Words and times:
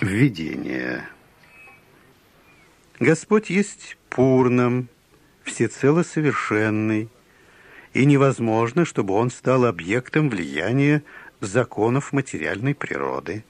Введение. 0.00 1.06
Господь 2.98 3.50
есть 3.50 3.98
Пурном, 4.08 4.88
всецело 5.42 6.02
совершенный, 6.02 7.10
и 7.92 8.06
невозможно, 8.06 8.86
чтобы 8.86 9.12
он 9.12 9.30
стал 9.30 9.66
объектом 9.66 10.30
влияния 10.30 11.02
законов 11.40 12.14
материальной 12.14 12.74
природы. 12.74 13.44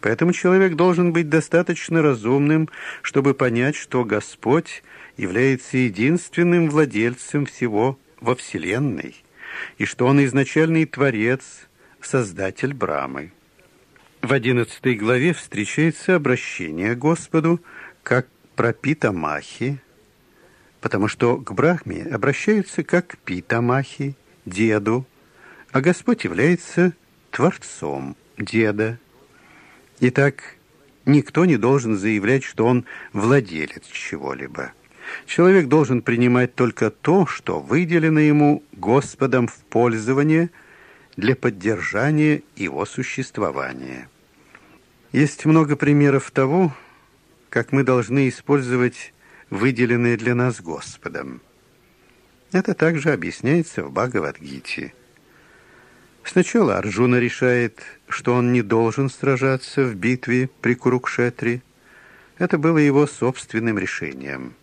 Поэтому 0.00 0.32
человек 0.32 0.74
должен 0.74 1.12
быть 1.12 1.28
достаточно 1.28 2.02
разумным, 2.02 2.68
чтобы 3.02 3.32
понять, 3.32 3.76
что 3.76 4.04
Господь 4.04 4.82
является 5.16 5.76
единственным 5.78 6.68
владельцем 6.68 7.46
всего 7.46 7.96
во 8.20 8.34
Вселенной, 8.34 9.14
и 9.78 9.84
что 9.84 10.06
Он 10.06 10.24
изначальный 10.24 10.84
Творец, 10.84 11.68
Создатель 12.00 12.74
Брамы. 12.74 13.30
В 14.24 14.32
одиннадцатой 14.32 14.94
главе 14.94 15.34
встречается 15.34 16.14
обращение 16.14 16.94
к 16.94 16.98
Господу 16.98 17.60
как 18.02 18.26
про 18.56 18.72
Питамахи, 18.72 19.82
потому 20.80 21.08
что 21.08 21.36
к 21.36 21.52
Брахме 21.52 22.04
обращаются 22.04 22.82
как 22.84 23.06
к 23.06 23.16
Питамахи, 23.18 24.16
деду, 24.46 25.06
а 25.72 25.82
Господь 25.82 26.24
является 26.24 26.94
Творцом 27.32 28.16
деда. 28.38 28.98
Итак, 30.00 30.56
никто 31.04 31.44
не 31.44 31.58
должен 31.58 31.94
заявлять, 31.94 32.44
что 32.44 32.64
он 32.64 32.86
владелец 33.12 33.84
чего-либо. 33.88 34.72
Человек 35.26 35.68
должен 35.68 36.00
принимать 36.00 36.54
только 36.54 36.90
то, 36.90 37.26
что 37.26 37.60
выделено 37.60 38.20
ему 38.20 38.62
Господом 38.72 39.48
в 39.48 39.56
пользование 39.56 40.48
для 41.14 41.36
поддержания 41.36 42.40
его 42.56 42.86
существования. 42.86 44.08
Есть 45.14 45.44
много 45.44 45.76
примеров 45.76 46.32
того, 46.32 46.74
как 47.48 47.70
мы 47.70 47.84
должны 47.84 48.28
использовать 48.28 49.14
выделенное 49.48 50.16
для 50.16 50.34
нас 50.34 50.60
Господом. 50.60 51.40
Это 52.50 52.74
также 52.74 53.12
объясняется 53.12 53.84
в 53.84 53.92
Бхагавадгите. 53.92 54.92
Сначала 56.24 56.78
Арджуна 56.78 57.20
решает, 57.20 57.80
что 58.08 58.34
он 58.34 58.52
не 58.52 58.62
должен 58.62 59.08
сражаться 59.08 59.84
в 59.84 59.94
битве 59.94 60.50
при 60.60 60.74
Курукшетре. 60.74 61.62
Это 62.38 62.58
было 62.58 62.78
его 62.78 63.06
собственным 63.06 63.78
решением. 63.78 64.54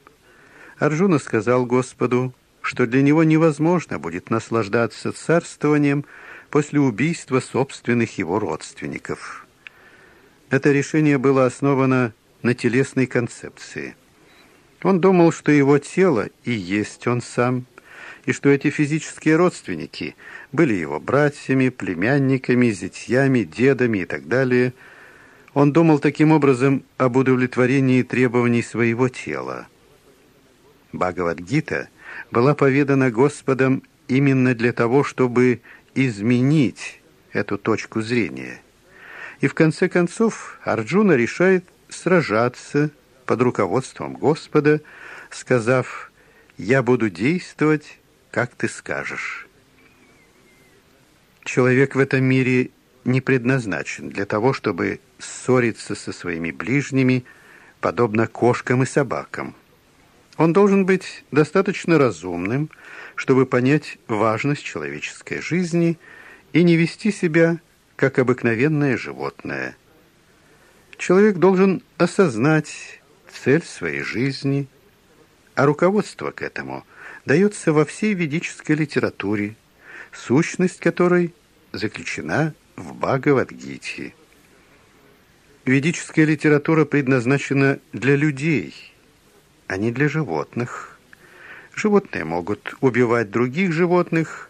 Арджуна 0.80 1.20
сказал 1.20 1.66
Господу, 1.66 2.34
что 2.62 2.86
для 2.88 3.02
него 3.02 3.24
невозможно 3.24 4.00
будет 4.00 4.30
наслаждаться 4.30 5.14
царствованием 5.14 6.04
после 6.50 6.82
убийства 6.82 7.40
собственных 7.40 8.18
его 8.18 8.38
родственников. 8.38 9.41
Это 10.52 10.74
решение 10.74 11.18
было 11.18 11.46
основано 11.46 12.14
на 12.44 12.54
телесной 12.54 13.08
концепции. 13.08 13.96
Он 14.84 15.00
думал, 15.00 15.32
что 15.32 15.50
его 15.50 15.78
тело 15.78 16.28
и 16.44 16.52
есть 16.52 17.08
он 17.08 17.22
сам, 17.22 17.66
и 18.26 18.34
что 18.34 18.50
эти 18.50 18.70
физические 18.70 19.38
родственники 19.38 20.14
были 20.52 20.74
его 20.74 21.00
братьями, 21.00 21.70
племянниками, 21.70 22.70
зятьями, 22.70 23.44
дедами 23.44 24.00
и 24.00 24.06
так 24.06 24.28
далее. 24.28 24.74
Он 25.54 25.72
думал 25.72 26.00
таким 26.00 26.34
образом 26.34 26.84
об 26.98 27.16
удовлетворении 27.16 28.04
требований 28.04 28.62
своего 28.62 29.08
тела. 29.08 29.68
Бхагавадгита 30.92 31.88
была 32.30 32.56
поведана 32.56 33.10
Господом 33.10 33.84
именно 34.10 34.54
для 34.54 34.74
того, 34.74 35.06
чтобы 35.06 35.62
изменить 35.96 37.02
эту 37.32 37.58
точку 37.58 38.02
зрения– 38.02 38.60
и 39.42 39.48
в 39.48 39.54
конце 39.56 39.90
концов 39.90 40.60
Арджуна 40.64 41.14
решает 41.14 41.66
сражаться 41.90 42.92
под 43.26 43.42
руководством 43.42 44.14
Господа, 44.14 44.82
сказав 45.30 46.12
«Я 46.58 46.84
буду 46.84 47.10
действовать, 47.10 47.98
как 48.30 48.54
ты 48.56 48.70
скажешь». 48.70 49.48
Человек 51.44 51.96
в 51.96 52.00
этом 52.00 52.24
мире 52.24 52.70
не 53.04 53.20
предназначен 53.20 54.10
для 54.10 54.26
того, 54.26 54.54
чтобы 54.54 55.00
ссориться 55.18 55.96
со 55.96 56.14
своими 56.14 56.52
ближними, 56.52 57.26
подобно 57.80 58.28
кошкам 58.28 58.84
и 58.84 58.86
собакам. 58.86 59.56
Он 60.38 60.54
должен 60.54 60.86
быть 60.86 61.26
достаточно 61.32 61.98
разумным, 61.98 62.70
чтобы 63.16 63.48
понять 63.48 63.98
важность 64.08 64.64
человеческой 64.64 65.42
жизни 65.42 65.98
и 66.54 66.62
не 66.62 66.76
вести 66.76 67.12
себя 67.12 67.60
как 68.02 68.18
обыкновенное 68.18 68.98
животное. 68.98 69.78
Человек 70.98 71.38
должен 71.38 71.84
осознать 72.00 73.00
цель 73.32 73.62
своей 73.62 74.02
жизни, 74.02 74.68
а 75.54 75.68
руководство 75.68 76.32
к 76.32 76.42
этому 76.42 76.84
дается 77.28 77.74
во 77.74 77.86
всей 77.86 78.16
ведической 78.16 78.76
литературе, 78.76 79.56
сущность 80.12 80.80
которой 80.80 81.36
заключена 81.74 82.56
в 82.76 82.96
Бхагавадгите. 82.96 84.16
Ведическая 85.66 86.26
литература 86.26 86.86
предназначена 86.86 87.78
для 87.94 88.16
людей, 88.16 88.96
а 89.68 89.78
не 89.78 89.92
для 89.92 90.10
животных. 90.10 91.00
Животные 91.76 92.24
могут 92.24 92.74
убивать 92.82 93.30
других 93.30 93.72
животных, 93.72 94.50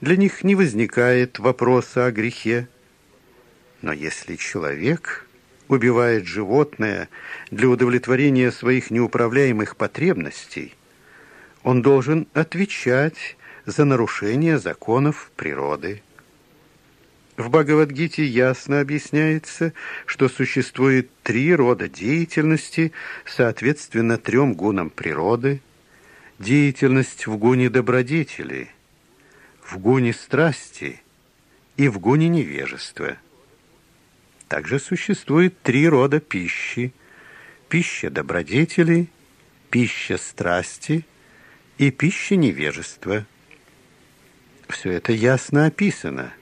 для 0.00 0.16
них 0.16 0.42
не 0.44 0.54
возникает 0.54 1.38
вопроса 1.38 2.06
о 2.06 2.10
грехе. 2.10 2.68
Но 3.86 3.92
если 3.92 4.34
человек 4.34 5.28
убивает 5.68 6.26
животное 6.26 7.08
для 7.52 7.68
удовлетворения 7.68 8.50
своих 8.50 8.90
неуправляемых 8.90 9.76
потребностей, 9.76 10.74
он 11.62 11.82
должен 11.82 12.26
отвечать 12.34 13.36
за 13.64 13.84
нарушение 13.84 14.58
законов 14.58 15.30
природы. 15.36 16.02
В 17.36 17.48
Бхагавадгите 17.48 18.24
ясно 18.24 18.80
объясняется, 18.80 19.72
что 20.04 20.28
существует 20.28 21.08
три 21.22 21.54
рода 21.54 21.88
деятельности, 21.88 22.90
соответственно 23.24 24.18
трем 24.18 24.54
гунам 24.54 24.90
природы. 24.90 25.60
Деятельность 26.40 27.28
в 27.28 27.36
гуне 27.36 27.70
добродетели, 27.70 28.68
в 29.62 29.78
гуне 29.78 30.12
страсти 30.12 31.00
и 31.76 31.86
в 31.86 32.00
гуне 32.00 32.28
невежества– 32.28 33.18
также 34.48 34.78
существует 34.78 35.60
три 35.62 35.88
рода 35.88 36.20
пищи. 36.20 36.92
Пища 37.68 38.10
добродетели, 38.10 39.08
пища 39.70 40.18
страсти 40.18 41.04
и 41.78 41.90
пища 41.90 42.36
невежества. 42.36 43.26
Все 44.68 44.92
это 44.92 45.12
ясно 45.12 45.66
описано. 45.66 46.32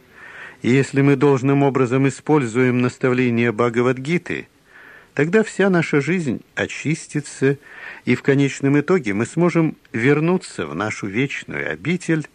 И 0.63 0.71
если 0.71 1.03
мы 1.03 1.17
должным 1.17 1.63
образом 1.63 2.09
используем 2.09 2.81
наставления 2.81 3.53
Бхагавадгиты, 3.53 4.49
тогда 5.15 5.43
вся 5.43 5.69
наша 5.71 6.01
жизнь 6.01 6.43
очистится, 6.55 7.59
и 8.05 8.15
в 8.15 8.23
конечном 8.23 8.81
итоге 8.81 9.13
мы 9.13 9.27
сможем 9.27 9.77
вернуться 9.93 10.67
в 10.67 10.75
нашу 10.75 11.07
вечную 11.07 11.71
обитель, 11.71 12.27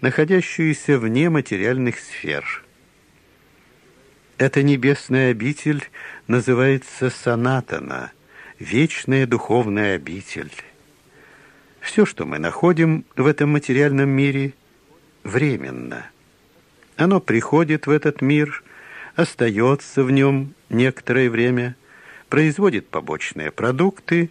находящуюся 0.00 0.98
вне 0.98 1.28
материальных 1.30 1.98
сфер. 1.98 2.64
Эта 4.42 4.64
небесная 4.64 5.30
обитель 5.30 5.84
называется 6.26 7.10
Санатана, 7.10 8.10
вечная 8.58 9.24
духовная 9.24 9.94
обитель. 9.94 10.50
Все, 11.78 12.04
что 12.04 12.26
мы 12.26 12.40
находим 12.40 13.04
в 13.14 13.28
этом 13.28 13.50
материальном 13.50 14.08
мире, 14.08 14.54
временно. 15.22 16.06
Оно 16.96 17.20
приходит 17.20 17.86
в 17.86 17.90
этот 17.90 18.20
мир, 18.20 18.64
остается 19.14 20.02
в 20.02 20.10
нем 20.10 20.54
некоторое 20.70 21.30
время, 21.30 21.76
производит 22.28 22.88
побочные 22.88 23.52
продукты, 23.52 24.28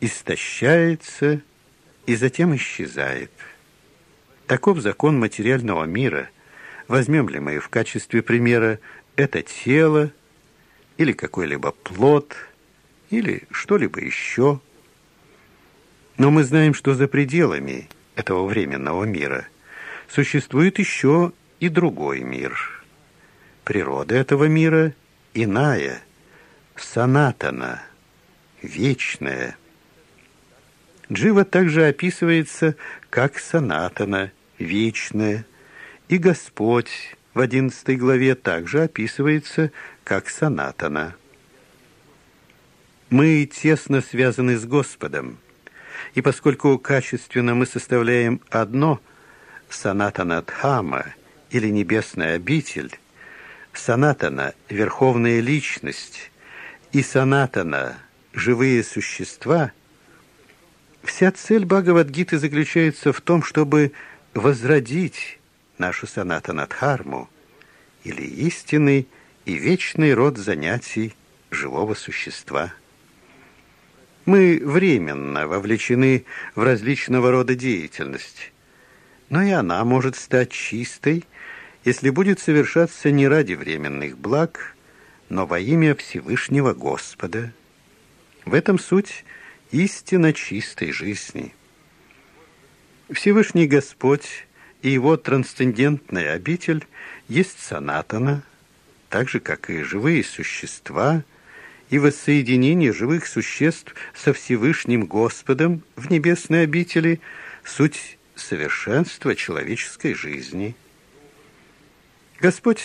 истощается 0.00 1.40
и 2.06 2.16
затем 2.16 2.56
исчезает. 2.56 3.30
Таков 4.48 4.80
закон 4.80 5.20
материального 5.20 5.84
мира. 5.84 6.30
Возьмем 6.88 7.28
ли 7.28 7.38
мы 7.38 7.60
в 7.60 7.68
качестве 7.68 8.22
примера 8.22 8.80
это 9.16 9.42
тело 9.42 10.12
или 10.98 11.12
какой-либо 11.12 11.72
плод 11.72 12.36
или 13.10 13.44
что-либо 13.50 14.00
еще. 14.00 14.60
Но 16.18 16.30
мы 16.30 16.44
знаем, 16.44 16.74
что 16.74 16.94
за 16.94 17.08
пределами 17.08 17.88
этого 18.14 18.46
временного 18.46 19.04
мира 19.04 19.46
существует 20.08 20.78
еще 20.78 21.32
и 21.60 21.68
другой 21.68 22.20
мир. 22.20 22.84
Природа 23.64 24.14
этого 24.14 24.44
мира 24.44 24.94
иная, 25.34 26.02
санатана, 26.76 27.82
вечная. 28.62 29.56
Джива 31.12 31.44
также 31.44 31.86
описывается 31.86 32.76
как 33.10 33.38
санатана, 33.38 34.32
вечная, 34.58 35.46
и 36.08 36.18
Господь 36.18 37.15
в 37.36 37.40
одиннадцатой 37.40 37.96
главе 37.96 38.34
также 38.34 38.84
описывается 38.84 39.70
как 40.04 40.30
санатана. 40.30 41.14
Мы 43.10 43.44
тесно 43.44 44.00
связаны 44.00 44.56
с 44.56 44.64
Господом, 44.64 45.36
и 46.14 46.22
поскольку 46.22 46.78
качественно 46.78 47.54
мы 47.54 47.66
составляем 47.66 48.40
одно 48.48 49.02
санатана 49.68 50.40
Дхама 50.40 51.12
или 51.50 51.68
небесная 51.68 52.36
обитель, 52.36 52.98
санатана– 53.74 54.54
верховная 54.70 55.40
личность, 55.40 56.30
и 56.92 57.02
санатана– 57.02 57.98
живые 58.32 58.82
существа, 58.82 59.72
вся 61.02 61.30
цель 61.32 61.66
Бхагавадгиты 61.66 62.38
заключается 62.38 63.12
в 63.12 63.20
том, 63.20 63.42
чтобы 63.42 63.92
возродить 64.32 65.38
нашу 65.78 66.06
санатана 66.06 66.66
Дхарму, 66.66 67.28
или 68.04 68.22
истинный 68.22 69.08
и 69.44 69.54
вечный 69.54 70.14
род 70.14 70.38
занятий 70.38 71.14
живого 71.50 71.94
существа. 71.94 72.72
Мы 74.24 74.60
временно 74.64 75.46
вовлечены 75.46 76.24
в 76.54 76.62
различного 76.62 77.30
рода 77.30 77.54
деятельность, 77.54 78.52
но 79.28 79.42
и 79.42 79.50
она 79.50 79.84
может 79.84 80.16
стать 80.16 80.50
чистой, 80.50 81.24
если 81.84 82.10
будет 82.10 82.40
совершаться 82.40 83.10
не 83.10 83.28
ради 83.28 83.54
временных 83.54 84.18
благ, 84.18 84.74
но 85.28 85.46
во 85.46 85.58
имя 85.58 85.94
Всевышнего 85.94 86.74
Господа. 86.74 87.52
В 88.44 88.54
этом 88.54 88.78
суть 88.78 89.24
истинно 89.70 90.32
чистой 90.32 90.92
жизни. 90.92 91.54
Всевышний 93.10 93.66
Господь 93.68 94.46
и 94.82 94.90
его 94.90 95.16
трансцендентная 95.16 96.34
обитель 96.34 96.86
есть 97.28 97.60
санатана, 97.60 98.42
так 99.08 99.28
же, 99.28 99.40
как 99.40 99.70
и 99.70 99.82
живые 99.82 100.24
существа– 100.24 101.22
и 101.88 101.98
воссоединение 101.98 102.92
живых 102.92 103.26
существ 103.26 103.94
со 104.12 104.32
Всевышним 104.32 105.06
Господом 105.06 105.82
в 105.94 106.10
небесной 106.10 106.64
обители– 106.64 107.20
суть 107.64 108.18
совершенства 108.34 109.34
человеческой 109.34 110.14
жизни. 110.14 110.76
Господь 112.40 112.82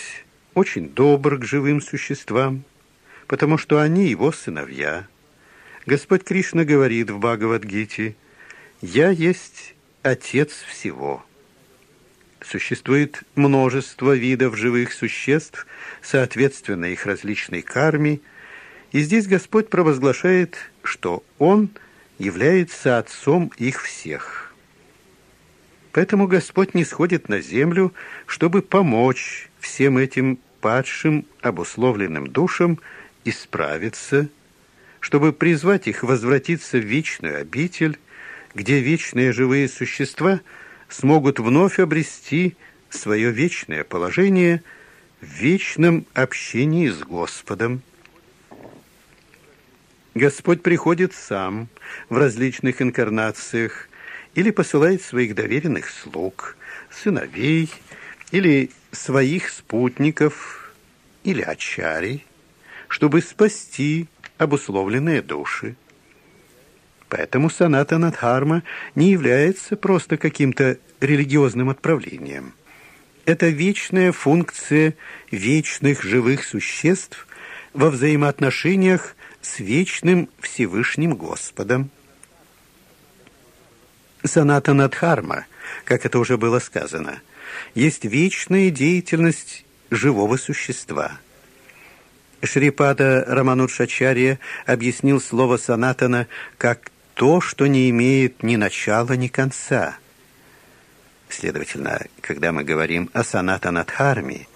очень 0.54 0.88
добр 0.88 1.38
к 1.38 1.44
живым 1.44 1.80
существам, 1.80 2.64
потому 3.26 3.58
что 3.58 3.80
они 3.80 4.08
его 4.08 4.32
сыновья. 4.32 5.06
Господь 5.86 6.24
Кришна 6.24 6.64
говорит 6.64 7.10
в 7.10 7.18
Бхагавадгите 7.18 8.16
«Я 8.80 9.10
есть 9.10 9.74
Отец 10.02 10.52
всего». 10.68 11.24
Существует 12.44 13.22
множество 13.34 14.14
видов 14.16 14.56
живых 14.56 14.92
существ, 14.92 15.66
соответственно 16.02 16.86
их 16.86 17.06
различной 17.06 17.62
карме– 17.62 18.20
и 18.92 19.00
здесь 19.00 19.26
Господь 19.26 19.70
провозглашает, 19.70 20.56
что 20.82 21.24
Он 21.38 21.70
является 22.18 22.98
Отцом 22.98 23.50
их 23.56 23.82
всех. 23.82 24.54
Поэтому 25.92 26.26
Господь 26.26 26.74
не 26.74 26.84
сходит 26.84 27.28
на 27.28 27.40
землю, 27.40 27.92
чтобы 28.26 28.62
помочь 28.62 29.50
всем 29.60 29.98
этим 29.98 30.38
падшим, 30.60 31.26
обусловленным 31.40 32.28
душам 32.28 32.78
исправиться, 33.24 34.28
чтобы 35.00 35.32
призвать 35.32 35.88
их 35.88 36.02
возвратиться 36.02 36.78
в 36.78 36.84
вечную 36.84 37.40
обитель, 37.40 37.98
где 38.54 38.80
вечные 38.80 39.32
живые 39.32 39.68
существа 39.68 40.40
смогут 40.92 41.40
вновь 41.40 41.78
обрести 41.78 42.54
свое 42.90 43.30
вечное 43.30 43.82
положение 43.82 44.62
в 45.20 45.26
вечном 45.26 46.06
общении 46.14 46.88
с 46.88 46.98
Господом. 46.98 47.82
Господь 50.14 50.62
приходит 50.62 51.14
сам 51.14 51.68
в 52.10 52.18
различных 52.18 52.82
инкарнациях 52.82 53.88
или 54.34 54.50
посылает 54.50 55.02
своих 55.02 55.34
доверенных 55.34 55.88
слуг, 55.88 56.56
сыновей 56.90 57.70
или 58.30 58.70
своих 58.90 59.48
спутников 59.48 60.74
или 61.24 61.40
ачарий, 61.40 62.26
чтобы 62.88 63.22
спасти 63.22 64.08
обусловленные 64.36 65.22
души. 65.22 65.76
Поэтому 67.12 67.50
соната 67.50 67.98
Надхарма 67.98 68.62
не 68.94 69.10
является 69.10 69.76
просто 69.76 70.16
каким-то 70.16 70.78
религиозным 70.98 71.68
отправлением. 71.68 72.54
Это 73.26 73.48
вечная 73.48 74.12
функция 74.12 74.94
вечных 75.30 76.04
живых 76.04 76.42
существ 76.42 77.26
во 77.74 77.90
взаимоотношениях 77.90 79.14
с 79.42 79.58
вечным 79.58 80.30
Всевышним 80.40 81.14
Господом. 81.14 81.90
Саната 84.24 84.72
Надхарма, 84.72 85.44
как 85.84 86.06
это 86.06 86.18
уже 86.18 86.38
было 86.38 86.60
сказано, 86.60 87.20
есть 87.74 88.06
вечная 88.06 88.70
деятельность 88.70 89.66
живого 89.90 90.38
существа. 90.38 91.20
Шрипада 92.42 93.22
Раманудшачарья 93.28 94.38
объяснил 94.64 95.20
слово 95.20 95.58
санатана 95.58 96.26
как 96.56 96.90
то, 97.14 97.40
что 97.40 97.66
не 97.66 97.90
имеет 97.90 98.42
ни 98.42 98.56
начала, 98.56 99.12
ни 99.12 99.28
конца. 99.28 99.96
Следовательно, 101.28 102.00
когда 102.20 102.52
мы 102.52 102.64
говорим 102.64 103.10
о 103.12 103.24
санатанадхарме, 103.24 104.48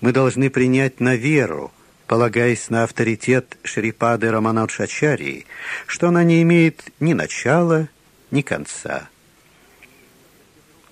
мы 0.00 0.12
должны 0.12 0.50
принять 0.50 1.00
на 1.00 1.14
веру 1.14 1.72
полагаясь 2.06 2.70
на 2.70 2.84
авторитет 2.84 3.58
Шрипады 3.62 4.30
Раманадшачарии, 4.30 5.46
что 5.86 6.08
она 6.08 6.22
не 6.24 6.42
имеет 6.42 6.84
ни 7.00 7.12
начала, 7.12 7.88
ни 8.30 8.42
конца. 8.42 9.08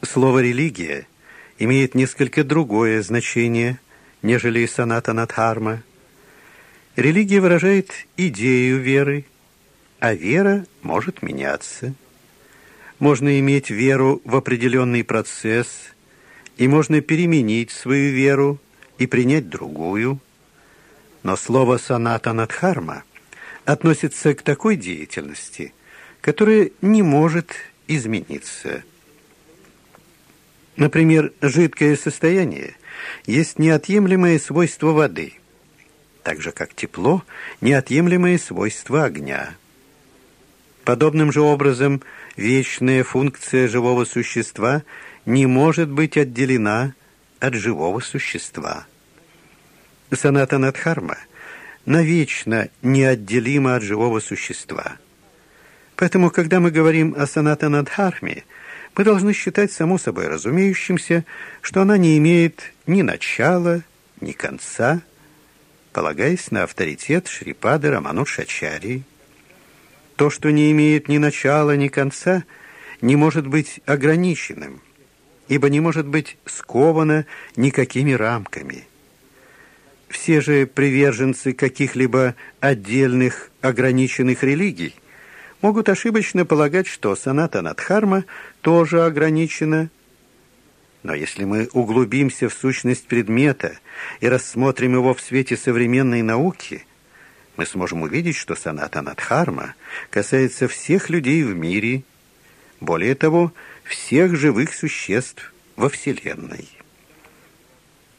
Слово 0.02 0.40
«религия» 0.40 1.06
имеет 1.58 1.94
несколько 1.94 2.43
другое 2.43 3.00
значение, 3.02 3.78
нежели 4.22 4.66
саната 4.66 5.12
Надхарма. 5.12 5.82
Религия 6.96 7.40
выражает 7.40 7.90
идею 8.16 8.81
веры, 8.81 9.25
а 10.00 10.14
вера 10.14 10.67
может 10.82 11.23
меняться. 11.23 11.94
Можно 12.99 13.38
иметь 13.41 13.70
веру 13.70 14.23
в 14.25 14.37
определенный 14.37 15.05
процесс, 15.05 15.69
и 16.56 16.69
можно 16.69 17.00
переменить 17.00 17.70
свою 17.70 18.12
веру 18.12 18.61
и 18.99 19.06
принять 19.06 19.49
другую– 19.49 20.20
но 21.25 21.37
слово 21.37 21.79
«соната 21.79 22.32
Надхарма» 22.32 23.02
относится 23.64 24.35
к 24.35 24.43
такой 24.43 24.76
деятельности, 24.76 25.73
которая 26.21 26.71
не 26.83 27.02
может 27.02 27.50
измениться. 27.88 28.85
Например, 30.76 31.33
жидкое 31.40 31.97
состояние 31.97 32.76
есть 33.26 33.59
неотъемлемое 33.59 34.38
свойство 34.38 34.88
воды, 34.88 35.33
так 36.23 36.42
же 36.42 36.52
как 36.52 36.75
тепло– 36.75 37.25
неотъемлемое 37.62 38.38
свойство 38.38 39.04
огня. 39.04 39.54
Подобным 40.85 41.33
же 41.33 41.41
образом 41.41 42.03
вечная 42.37 43.05
функция 43.05 43.69
живого 43.69 44.05
существа 44.05 44.83
не 45.25 45.47
может 45.47 45.91
быть 45.91 46.17
отделена 46.17 46.95
от 47.41 47.55
живого 47.55 48.00
существа– 48.00 48.87
Саната 50.17 50.59
Надхарма 50.59 51.19
навечно 51.87 52.69
неотделима 52.83 53.76
от 53.76 53.83
живого 53.83 54.21
существа. 54.21 54.97
Поэтому, 55.97 56.31
когда 56.31 56.61
мы 56.61 56.71
говорим 56.71 57.14
о 57.17 57.26
Саната 57.26 57.69
Надхарме, 57.69 58.45
мы 58.97 59.05
должны 59.05 59.33
считать 59.33 59.73
само 59.73 59.99
собой 59.99 60.29
разумеющимся, 60.29 61.25
что 61.61 61.83
она 61.83 61.99
не 61.99 62.17
имеет 62.19 62.73
ни 62.87 63.03
начала, 63.03 63.83
ни 64.21 64.33
конца, 64.33 65.03
полагаясь 65.93 66.50
на 66.50 66.62
авторитет 66.64 67.29
Шрипады 67.29 67.91
Раманушачари. 67.91 69.03
То, 70.16 70.30
что 70.30 70.50
не 70.50 70.71
имеет 70.71 71.09
ни 71.09 71.18
начала, 71.18 71.76
ни 71.76 71.88
конца, 71.88 72.44
не 73.00 73.16
может 73.16 73.47
быть 73.47 73.80
ограниченным, 73.87 74.80
ибо 75.49 75.68
не 75.68 75.80
может 75.80 76.06
быть 76.06 76.37
сковано 76.47 77.26
никакими 77.56 78.12
рамками– 78.12 78.87
все 80.14 80.40
же 80.40 80.66
приверженцы 80.66 81.52
каких-либо 81.52 82.37
отдельных 82.61 83.50
ограниченных 83.61 84.44
религий 84.44 84.94
могут 85.61 85.88
ошибочно 85.88 86.47
полагать, 86.47 86.87
что 86.87 87.16
соната 87.16 87.62
Надхарма 87.62 88.25
тоже 88.61 89.04
ограничена. 89.04 89.90
Но 91.02 91.14
если 91.14 91.42
мы 91.42 91.68
углубимся 91.73 92.49
в 92.49 92.54
сущность 92.54 93.09
предмета 93.09 93.76
и 94.21 94.28
рассмотрим 94.28 94.94
его 94.94 95.14
в 95.14 95.21
свете 95.21 95.56
современной 95.56 96.23
науки, 96.23 96.87
мы 97.56 97.66
сможем 97.66 98.02
увидеть, 98.02 98.37
что 98.37 98.54
соната 98.56 99.00
Надхарма 99.02 99.75
касается 100.11 100.68
всех 100.68 101.11
людей 101.11 101.42
в 101.42 101.54
мире, 101.54 102.02
более 102.80 103.14
того, 103.14 103.52
всех 103.84 104.37
живых 104.37 104.75
существ 104.75 105.52
во 105.76 105.88
Вселенной. 105.88 106.68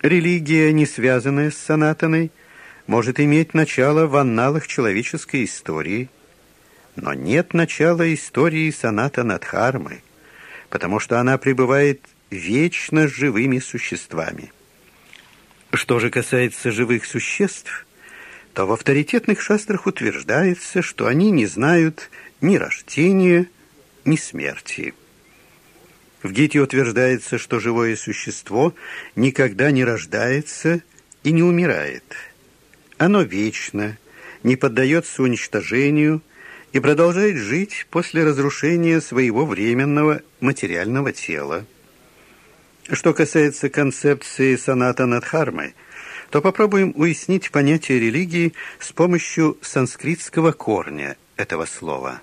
Религия, 0.02 0.72
не 0.72 0.86
связанная 0.86 1.52
с 1.52 1.58
санатаной, 1.58 2.32
может 2.88 3.20
иметь 3.20 3.54
начало 3.54 4.06
в 4.06 4.16
анналах 4.16 4.68
человеческой 4.68 5.46
истории, 5.46 6.10
но 6.96 7.14
нет 7.14 7.54
начала 7.54 8.14
истории 8.14 8.70
соната 8.72 9.24
Надхармы, 9.24 10.02
потому 10.70 11.00
что 11.00 11.20
она 11.20 11.38
пребывает 11.38 12.02
вечно 12.30 13.08
живыми 13.08 13.60
существами. 13.60 14.52
Что 15.74 16.00
же 16.00 16.10
касается 16.10 16.72
живых 16.72 17.06
существ, 17.06 17.85
то 18.56 18.66
в 18.66 18.72
авторитетных 18.72 19.42
шастрах 19.42 19.86
утверждается, 19.86 20.82
что 20.82 21.08
они 21.08 21.30
не 21.30 21.46
знают 21.46 22.10
ни 22.40 22.56
рождения, 22.56 23.50
ни 24.06 24.16
смерти. 24.16 24.94
В 26.24 26.32
Гите 26.32 26.62
утверждается, 26.62 27.38
что 27.38 27.60
живое 27.60 27.98
существо 27.98 28.74
никогда 29.18 29.72
не 29.72 29.84
рождается 29.84 30.82
и 31.24 31.34
не 31.34 31.44
умирает. 31.44 32.06
Оно 32.98 33.24
вечно, 33.24 33.98
не 34.42 34.56
поддается 34.56 35.22
уничтожению 35.22 36.22
и 36.72 36.80
продолжает 36.80 37.36
жить 37.36 37.86
после 37.92 38.24
разрушения 38.24 39.02
своего 39.02 39.46
временного 39.46 40.22
материального 40.40 41.12
тела. 41.12 41.66
Что 42.90 43.14
касается 43.14 43.68
концепции 43.68 44.56
соната 44.56 45.06
Надхармы, 45.06 45.74
то 46.36 46.42
попробуем 46.42 46.92
уяснить 46.98 47.50
понятие 47.50 47.98
религии 47.98 48.54
с 48.82 48.92
помощью 48.92 49.58
санскритского 49.62 50.52
корня 50.52 51.16
этого 51.38 51.66
слова. 51.66 52.22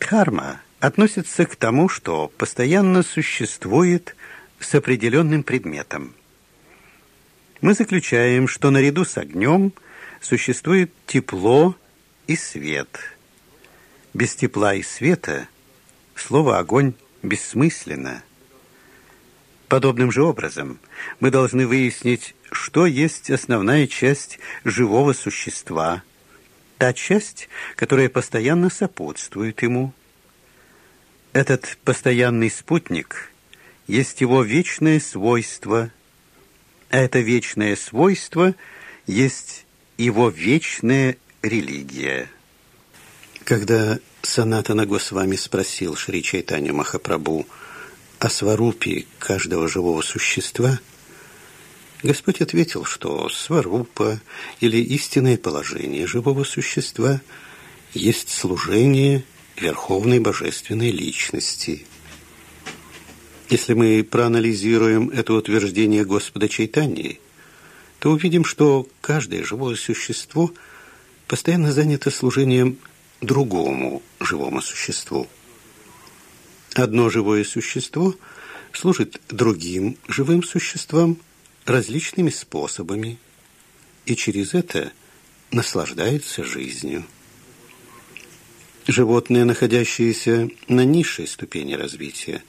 Дхарма 0.00 0.60
относится 0.80 1.46
к 1.46 1.54
тому, 1.54 1.88
что 1.88 2.32
постоянно 2.36 3.04
существует 3.04 4.16
с 4.58 4.74
определенным 4.74 5.44
предметом. 5.44 6.14
Мы 7.60 7.74
заключаем, 7.74 8.48
что 8.48 8.72
наряду 8.72 9.04
с 9.04 9.18
огнем 9.18 9.72
существует 10.20 10.92
тепло 11.06 11.76
и 12.26 12.34
свет. 12.34 12.98
Без 14.14 14.34
тепла 14.34 14.74
и 14.74 14.82
света 14.82 15.46
слово 16.16 16.58
«огонь» 16.58 16.94
бессмысленно– 17.22 18.24
Подобным 19.74 20.12
же 20.12 20.22
образом 20.22 20.78
мы 21.18 21.32
должны 21.32 21.66
выяснить, 21.66 22.36
что 22.54 22.86
есть 22.86 23.30
основная 23.30 23.86
часть 23.86 24.38
живого 24.64 25.12
существа, 25.12 26.02
та 26.78 26.92
часть, 26.92 27.48
которая 27.76 28.08
постоянно 28.08 28.70
сопутствует 28.70 29.62
ему. 29.62 29.92
Этот 31.32 31.76
постоянный 31.84 32.50
спутник 32.50 33.32
есть 33.86 34.20
его 34.20 34.42
вечное 34.42 35.00
свойство, 35.00 35.90
а 36.90 36.98
это 36.98 37.18
вечное 37.18 37.76
свойство 37.76 38.54
есть 39.06 39.66
его 39.98 40.28
вечная 40.28 41.16
религия. 41.42 42.30
Когда 43.42 43.98
Санатана 44.22 44.86
Госвами 44.86 45.36
спросил 45.36 45.96
Шри 45.96 46.22
Чайтаню 46.22 46.72
Махапрабху, 46.72 47.46
о 48.20 48.30
сварупе 48.30 49.04
каждого 49.18 49.68
живого 49.68 50.00
существа, 50.00 50.78
Господь 52.04 52.42
ответил, 52.42 52.84
что 52.84 53.30
сварупа 53.30 54.20
или 54.60 54.76
истинное 54.76 55.38
положение 55.38 56.06
живого 56.06 56.44
существа 56.44 57.22
есть 57.94 58.28
служение 58.28 59.24
Верховной 59.56 60.18
Божественной 60.20 60.90
Личности. 60.90 61.86
Если 63.48 63.72
мы 63.72 64.04
проанализируем 64.04 65.08
это 65.08 65.32
утверждение 65.32 66.04
Господа 66.04 66.46
Чайтаньи, 66.46 67.20
то 68.00 68.10
увидим, 68.10 68.44
что 68.44 68.86
каждое 69.00 69.42
живое 69.42 69.74
существо 69.74 70.52
постоянно 71.26 71.72
занято 71.72 72.10
служением 72.10 72.76
другому 73.22 74.02
живому 74.20 74.60
существу. 74.60 75.26
Одно 76.74 77.08
живое 77.08 77.44
существо 77.44 78.14
служит 78.74 79.22
другим 79.30 79.96
живым 80.06 80.42
существам 80.42 81.16
различными 81.64 82.30
способами 82.30 83.18
и 84.06 84.16
через 84.16 84.54
это 84.54 84.92
наслаждается 85.50 86.44
жизнью. 86.44 87.04
Животные, 88.86 89.44
находящиеся 89.44 90.50
на 90.68 90.84
низшей 90.84 91.26
ступени 91.26 91.74
развития, 91.74 92.42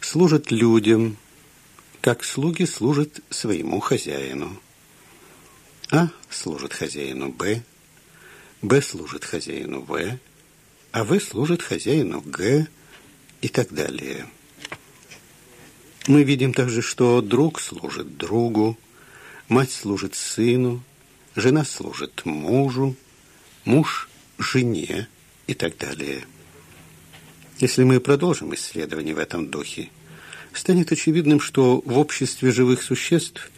служат 0.00 0.50
людям, 0.50 1.16
как 2.00 2.24
слуги 2.24 2.64
служат 2.64 3.20
своему 3.30 3.80
хозяину. 3.80 4.60
А 5.90 6.08
служит 6.30 6.72
хозяину 6.72 7.30
Б, 7.30 7.62
Б 8.62 8.80
служит 8.80 9.24
хозяину 9.24 9.80
В, 9.80 10.18
а 10.92 11.04
В 11.04 11.20
служит 11.20 11.62
хозяину 11.62 12.20
Г– 12.20 12.66
и 13.42 13.48
так 13.48 13.72
далее. 13.72 14.26
Мы 16.08 16.24
видим 16.24 16.52
также, 16.52 16.82
что 16.82 17.20
друг 17.20 17.60
служит 17.60 18.16
другу, 18.16 18.76
мать 19.48 19.70
служит 19.70 20.16
сыну, 20.16 20.82
жена 21.36 21.64
служит 21.64 22.22
мужу, 22.24 22.96
муж 23.64 24.08
жене 24.38 25.08
и 25.46 25.54
так 25.54 25.76
далее. 25.78 26.24
Если 27.60 27.84
мы 27.84 28.00
продолжим 28.00 28.52
исследование 28.54 29.14
в 29.14 29.18
этом 29.18 29.48
духе, 29.48 29.90
станет 30.52 30.90
очевидным, 30.90 31.40
что 31.40 31.80
в 31.84 31.96
обществе 31.96 32.50
живых 32.50 32.82
существ 32.82 33.52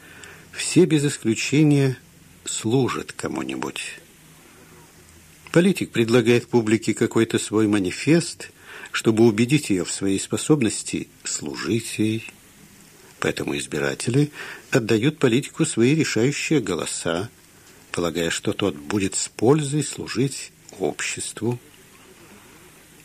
все 0.52 0.84
без 0.84 1.04
исключения 1.06 1.96
служат 2.44 3.12
кому-нибудь. 3.12 4.00
Политик 5.50 5.92
предлагает 5.92 6.48
публике 6.48 6.92
какой-то 6.92 7.38
свой 7.38 7.68
манифест– 7.68 8.50
чтобы 8.94 9.24
убедить 9.24 9.70
ее 9.70 9.84
в 9.84 9.90
своей 9.90 10.20
способности 10.20 11.08
служить 11.24 11.98
ей. 11.98 12.24
Поэтому 13.18 13.58
избиратели 13.58 14.30
отдают 14.70 15.18
политику 15.18 15.64
свои 15.64 15.96
решающие 15.96 16.60
голоса, 16.60 17.28
полагая, 17.90 18.30
что 18.30 18.52
тот 18.52 18.76
будет 18.76 19.16
с 19.16 19.28
пользой 19.28 19.82
служить 19.82 20.52
обществу. 20.78 21.58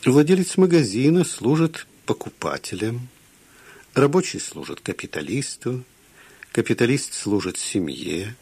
Владелец 0.05 0.57
магазина 0.57 1.23
служит 1.23 1.87
покупателям, 2.05 3.07
рабочий 3.95 4.39
служит 4.39 4.81
капиталисту, 4.81 5.83
капиталист 6.51 7.15
служит 7.15 7.57
семье, 7.57 8.35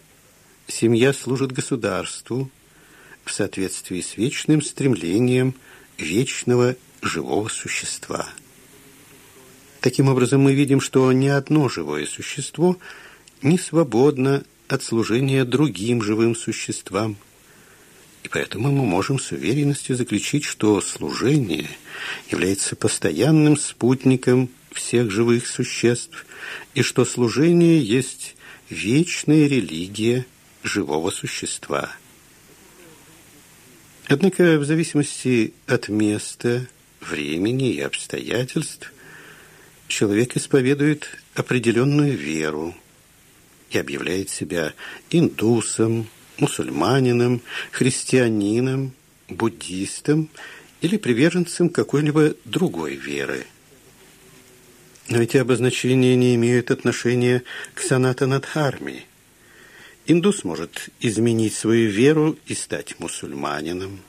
семья 0.67 1.13
служит 1.13 1.53
государству 1.53 2.51
в 3.23 3.31
соответствии 3.31 4.01
с 4.01 4.17
вечным 4.17 4.61
стремлением 4.61 5.55
вечного 5.97 6.75
живого 7.01 7.47
существа. 7.49 8.29
Таким 9.81 10.09
образом, 10.09 10.41
мы 10.41 10.53
видим, 10.53 10.81
что 10.81 11.11
ни 11.11 11.27
одно 11.27 11.69
живое 11.69 12.05
существо 12.05 12.77
не 13.41 13.57
свободно 13.57 14.43
от 14.67 14.83
служения 14.83 15.45
другим 15.45 16.01
живым 16.01 16.35
существам. 16.35 17.17
И 18.23 18.27
поэтому 18.29 18.71
мы 18.71 18.85
можем 18.85 19.19
с 19.19 19.31
уверенностью 19.31 19.95
заключить, 19.95 20.43
что 20.43 20.81
служение 20.81 21.69
является 22.29 22.75
постоянным 22.75 23.55
спутником 23.55 24.49
всех 24.71 25.09
живых 25.11 25.47
существ, 25.47 26.25
и 26.73 26.81
что 26.81 27.05
служение 27.05 27.81
есть 27.81 28.35
вечная 28.69 29.47
религия 29.47 30.25
живого 30.63 31.11
существа. 31.11 31.91
Однако 34.07 34.57
в 34.57 34.65
зависимости 34.65 35.53
от 35.65 35.89
места, 35.89 36.67
времени 37.01 37.73
и 37.73 37.81
обстоятельств 37.81 38.93
человек 39.87 40.35
исповедует 40.35 41.09
определенную 41.33 42.17
веру 42.17 42.75
и 43.69 43.77
объявляет 43.77 44.29
себя 44.29 44.73
индусом, 45.09 46.07
мусульманином, 46.37 47.41
христианином, 47.71 48.93
буддистом 49.29 50.29
или 50.81 50.97
приверженцем 50.97 51.69
какой-либо 51.69 52.35
другой 52.45 52.95
веры. 52.95 53.45
Но 55.09 55.21
эти 55.21 55.37
обозначения 55.37 56.15
не 56.15 56.35
имеют 56.35 56.69
отношения 56.69 57.43
к 57.73 57.81
санатанадхарме. 57.81 59.05
Индус 60.05 60.43
может 60.43 60.89
изменить 60.99 61.53
свою 61.53 61.89
веру 61.89 62.37
и 62.45 62.53
стать 62.53 62.99
мусульманином 62.99 64.01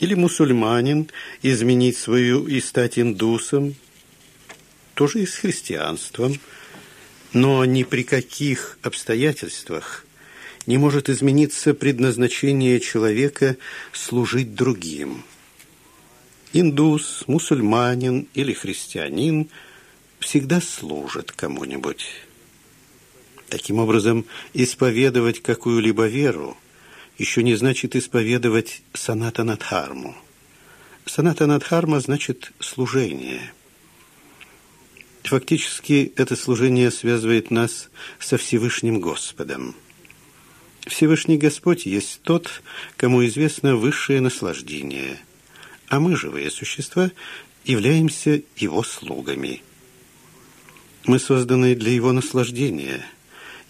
или 0.00 0.14
мусульманин 0.14 1.10
изменить 1.42 1.96
свою 1.96 2.46
и 2.46 2.60
стать 2.60 2.98
индусом, 2.98 3.74
тоже 4.94 5.22
и 5.22 5.26
с 5.26 5.36
христианством, 5.36 6.40
но 7.32 7.64
ни 7.64 7.84
при 7.84 8.02
каких 8.02 8.78
обстоятельствах 8.82 10.04
не 10.66 10.78
может 10.78 11.08
измениться 11.08 11.74
предназначение 11.74 12.80
человека 12.80 13.56
служить 13.92 14.54
другим. 14.54 15.22
Индус, 16.52 17.24
мусульманин 17.28 18.26
или 18.34 18.52
христианин 18.52 19.48
всегда 20.18 20.60
служат 20.60 21.30
кому-нибудь. 21.30 22.06
Таким 23.48 23.78
образом, 23.78 24.26
исповедовать 24.54 25.42
какую-либо 25.42 26.06
веру 26.06 26.56
еще 27.20 27.42
не 27.42 27.54
значит 27.54 27.96
исповедовать 27.96 28.80
санатанадхарму. 28.94 30.16
Санатанадхарма 31.04 32.00
значит 32.00 32.50
служение. 32.60 33.52
Фактически 35.24 36.14
это 36.16 36.34
служение 36.34 36.90
связывает 36.90 37.50
нас 37.50 37.90
со 38.18 38.38
Всевышним 38.38 39.00
Господом. 39.00 39.76
Всевышний 40.86 41.36
Господь 41.36 41.84
есть 41.84 42.22
тот, 42.22 42.62
кому 42.96 43.26
известно 43.26 43.76
высшее 43.76 44.22
наслаждение, 44.22 45.20
а 45.88 46.00
мы, 46.00 46.16
живые 46.16 46.50
существа, 46.50 47.10
являемся 47.66 48.40
Его 48.56 48.82
слугами. 48.82 49.62
Мы 51.04 51.18
созданы 51.18 51.74
для 51.74 51.92
Его 51.92 52.12
наслаждения, 52.12 53.04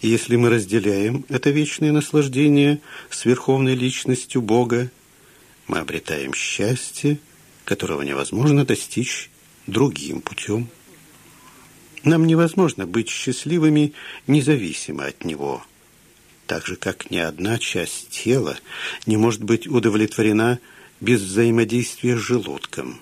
и 0.01 0.07
если 0.07 0.35
мы 0.35 0.49
разделяем 0.49 1.25
это 1.29 1.49
вечное 1.51 1.91
наслаждение 1.91 2.81
с 3.09 3.25
Верховной 3.25 3.75
Личностью 3.75 4.41
Бога, 4.41 4.91
мы 5.67 5.79
обретаем 5.79 6.33
счастье, 6.33 7.17
которого 7.65 8.01
невозможно 8.01 8.65
достичь 8.65 9.29
другим 9.67 10.21
путем. 10.21 10.67
Нам 12.03 12.25
невозможно 12.25 12.87
быть 12.87 13.09
счастливыми 13.09 13.93
независимо 14.27 15.05
от 15.05 15.23
Него– 15.23 15.63
так 16.51 16.65
же, 16.65 16.75
как 16.75 17.09
ни 17.11 17.17
одна 17.17 17.57
часть 17.57 18.09
тела 18.09 18.57
не 19.05 19.15
может 19.15 19.41
быть 19.41 19.67
удовлетворена 19.67 20.59
без 20.99 21.21
взаимодействия 21.21 22.17
с 22.17 22.19
желудком. 22.19 22.99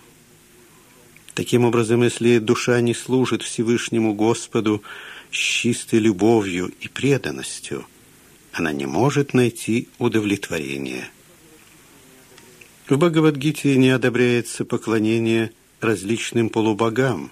Таким 1.34 1.66
образом, 1.66 2.04
если 2.04 2.38
душа 2.38 2.80
не 2.80 2.94
служит 2.94 3.42
Всевышнему 3.42 4.14
Господу 4.14 4.84
с 5.32 5.36
чистой 5.36 6.00
любовью 6.00 6.72
и 6.82 6.88
преданностью, 6.88 7.86
она 8.52 8.72
не 8.72 8.86
может 8.86 9.34
найти 9.34 9.88
удовлетворения. 10.00 11.10
В 12.88 12.98
Бхагавадгите 12.98 13.78
не 13.78 13.90
одобряется 13.90 14.66
поклонение 14.66 15.52
различным 15.80 16.50
полубогам 16.50 17.32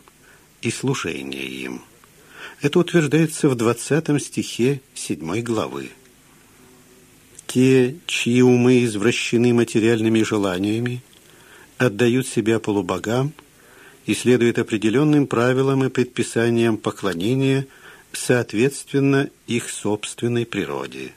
и 0.62 0.70
служение 0.70 1.46
им. 1.46 1.82
Это 2.62 2.80
утверждается 2.80 3.50
в 3.50 3.56
20 3.56 4.22
стихе 4.22 4.82
7 4.94 5.42
главы. 5.42 5.89
Те, 7.48 7.96
чьи 8.06 8.42
умы 8.42 8.84
извращены 8.84 9.54
материальными 9.54 10.22
желаниями, 10.22 11.01
отдают 11.77 12.27
себя 12.27 12.60
полубогам 12.60 13.34
и 14.06 14.13
следуют 14.13 14.60
определенным 14.60 15.27
правилам 15.27 15.84
и 15.84 15.89
предписаниям 15.89 16.77
поклонения 16.77 17.68
соответственно 18.17 19.29
их 19.47 19.69
собственной 19.69 20.45
природе. 20.45 21.13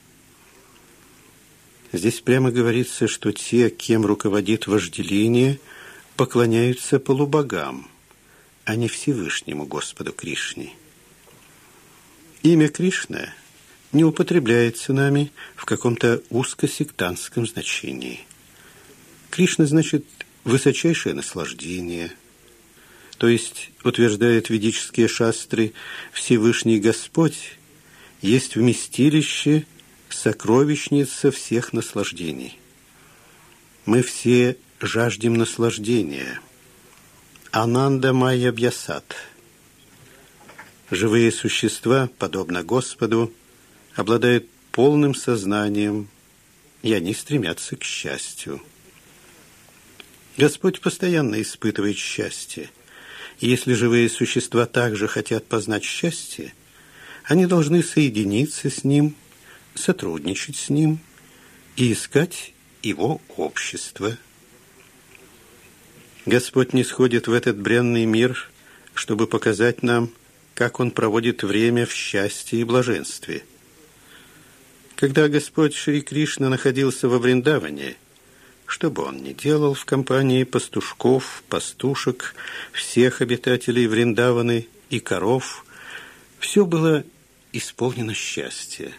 Здесь 1.93 2.21
прямо 2.21 2.51
говорится, 2.51 3.09
что 3.09 3.33
те, 3.33 3.71
кем 3.71 4.07
руководит 4.07 4.67
вожделение, 4.67 5.59
поклоняются 6.17 7.01
полубогам, 7.01 7.89
а 8.65 8.77
не 8.77 8.89
Всевышнему 8.89 9.67
Господу 9.67 10.13
Кришне. 10.13 10.73
Имя 12.43 12.69
Кришна– 12.69 13.35
не 13.93 14.05
употребляется 14.05 14.93
нами 14.93 15.33
в 15.57 15.65
каком-то 15.65 16.23
узкосектантском 16.31 17.47
значении. 17.47 18.21
Кришна 19.31 19.67
значит 19.67 20.05
высочайшее 20.45 21.15
наслаждение, 21.15 22.13
то 23.21 23.29
есть, 23.29 23.71
утверждают 23.85 24.49
ведические 24.49 25.07
шастры, 25.07 25.75
Всевышний 26.11 26.81
Господь 26.81 27.59
есть 28.23 28.57
вместилище, 28.57 29.67
сокровищница 30.09 31.31
всех 31.31 31.75
наслаждений. 31.75 32.59
Мы 33.85 34.03
все 34.03 34.57
жаждем 34.81 35.35
наслаждения. 35.35 36.41
Ананда 37.51 38.15
Майя 38.15 38.53
Бьясат. 38.53 39.15
Живые 40.91 41.31
существа, 41.31 42.09
подобно 42.17 42.63
Господу, 42.63 43.35
обладают 43.97 44.49
полным 44.73 45.15
сознанием, 45.15 46.09
и 46.81 46.95
они 46.95 47.13
стремятся 47.13 47.77
к 47.77 47.85
счастью. 47.85 48.63
Господь 50.39 50.81
постоянно 50.81 51.43
испытывает 51.43 51.99
счастье, 51.99 52.71
если 53.47 53.75
живые 53.75 54.09
существа 54.09 54.67
также 54.67 55.09
хотят 55.09 55.47
познать 55.47 55.85
счастье, 55.85 56.53
они 57.25 57.47
должны 57.47 57.83
соединиться 57.83 58.71
с 58.71 58.85
Ним, 58.85 59.15
сотрудничать 59.75 60.57
с 60.57 60.69
Ним 60.69 60.99
и 61.77 61.93
искать 61.93 62.53
Его 62.83 63.21
общество. 63.37 64.17
Господь 66.27 66.73
не 66.73 66.85
сходит 66.85 67.29
в 67.29 67.33
этот 67.33 67.59
бренный 67.59 68.05
мир, 68.05 68.51
чтобы 68.95 69.27
показать 69.27 69.83
нам, 69.83 70.11
как 70.55 70.81
Он 70.81 70.91
проводит 70.91 71.43
время 71.43 71.87
в 71.87 71.93
счастье 71.93 72.61
и 72.61 72.65
блаженстве– 72.65 73.45
когда 75.01 75.29
Господь 75.29 75.75
Шри 75.75 76.03
Кришна 76.03 76.51
находился 76.51 77.09
во 77.09 77.19
Вриндаване, 77.19 77.97
что 78.71 78.89
бы 78.89 79.03
он 79.03 79.17
ни 79.17 79.33
делал 79.33 79.75
в 79.75 79.85
компании 79.85 80.45
пастушков, 80.45 81.43
пастушек, 81.49 82.37
всех 82.73 83.21
обитателей 83.21 83.89
Вриндаваны 83.89 84.69
и 84.91 85.01
коров, 85.01 85.65
все 86.39 86.65
было 86.65 87.03
исполнено 87.53 88.15
счастья. 88.15 88.93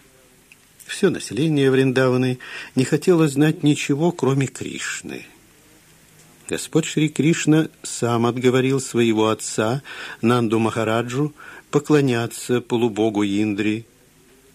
Все 0.86 1.10
население 1.10 1.72
Вриндаваны 1.72 2.40
не 2.76 2.84
хотело 2.84 3.30
знать 3.30 3.64
ничего, 3.64 4.12
кроме 4.12 4.48
Кришны. 4.48 5.26
Господь 6.50 6.84
Шри 6.84 7.08
Кришна 7.08 7.70
сам 7.82 8.26
отговорил 8.26 8.82
своего 8.82 9.30
отца, 9.30 9.84
Нанду 10.22 10.60
Махараджу, 10.60 11.34
поклоняться 11.70 12.60
полубогу 12.60 13.24
Индри, 13.24 13.86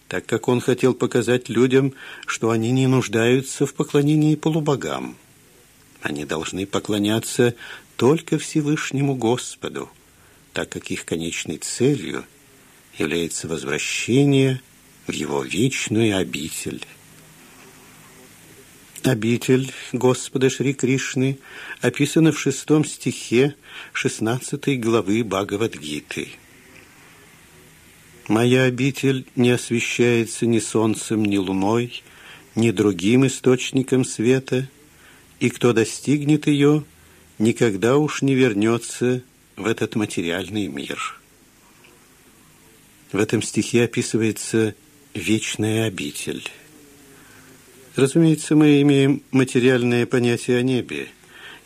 так 0.07 0.25
как 0.25 0.47
он 0.47 0.61
хотел 0.61 0.93
показать 0.93 1.49
людям, 1.49 1.93
что 2.25 2.49
они 2.49 2.71
не 2.71 2.87
нуждаются 2.87 3.65
в 3.65 3.73
поклонении 3.73 4.35
полубогам. 4.35 5.17
Они 6.01 6.25
должны 6.25 6.65
поклоняться 6.65 7.55
только 7.97 8.37
Всевышнему 8.37 9.15
Господу, 9.15 9.89
так 10.53 10.69
как 10.69 10.91
их 10.91 11.05
конечной 11.05 11.57
целью 11.57 12.25
является 12.97 13.47
возвращение 13.47 14.61
в 15.07 15.11
Его 15.11 15.43
вечную 15.43 16.17
обитель. 16.17 16.85
Обитель 19.03 19.71
Господа 19.93 20.49
Шри 20.49 20.73
Кришны 20.73 21.39
описана 21.81 22.31
в 22.31 22.39
шестом 22.39 22.83
стихе 22.83 23.55
шестнадцатой 23.93 24.77
главы 24.77 25.23
Бхагавадгиты. 25.23 26.29
Моя 28.27 28.63
обитель 28.63 29.25
не 29.37 29.51
освещается 29.51 30.45
ни 30.45 30.59
солнцем, 30.59 31.23
ни 31.23 31.37
луной, 31.37 32.03
ни 32.55 32.71
другим 32.71 33.25
источником 33.25 34.03
света, 34.03 34.67
и 35.39 35.49
кто 35.49 35.71
достигнет 35.71 36.45
ее, 36.47 36.83
никогда 37.39 37.97
уж 37.97 38.21
не 38.21 38.35
вернется 38.35 39.21
в 39.55 39.65
этот 39.65 39.95
материальный 39.95 40.67
мир. 40.67 41.21
В 43.13 43.17
этом 43.17 43.41
стихе 43.41 43.83
описывается 43.85 44.75
вечная 45.13 45.85
обитель. 45.85 46.43
Разумеется, 47.95 48.55
мы 48.57 48.81
имеем 48.81 49.23
материальное 49.31 50.05
понятие 50.05 50.57
о 50.57 50.63
небе 50.63 51.07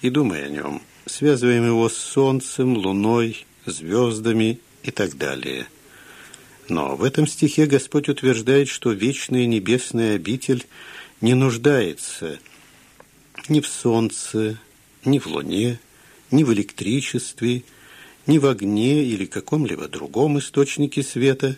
и, 0.02 0.12
думая 0.12 0.45
о 0.45 0.50
нем, 0.50 0.82
связываем 1.08 1.65
его 1.65 1.89
с 1.89 1.97
солнцем, 1.97 2.78
луной, 2.78 3.47
звездами 3.65 4.60
и 4.84 4.91
так 4.91 5.17
далее– 5.17 5.65
но 6.72 6.96
в 6.96 7.04
этом 7.04 7.28
стихе 7.28 7.66
Господь 7.66 8.08
утверждает, 8.08 8.70
что 8.70 8.94
вечная 8.94 9.46
небесная 9.46 10.16
обитель 10.16 10.66
не 11.20 11.34
нуждается 11.34 12.40
ни 13.50 13.60
в 13.60 13.68
солнце, 13.68 14.58
ни 15.04 15.20
в 15.20 15.28
луне, 15.28 15.82
ни 16.32 16.44
в 16.44 16.54
электричестве, 16.54 17.64
ни 18.26 18.38
в 18.38 18.46
огне 18.46 19.04
или 19.04 19.26
каком-либо 19.26 19.90
другом 19.90 20.40
источнике 20.40 21.04
света, 21.04 21.58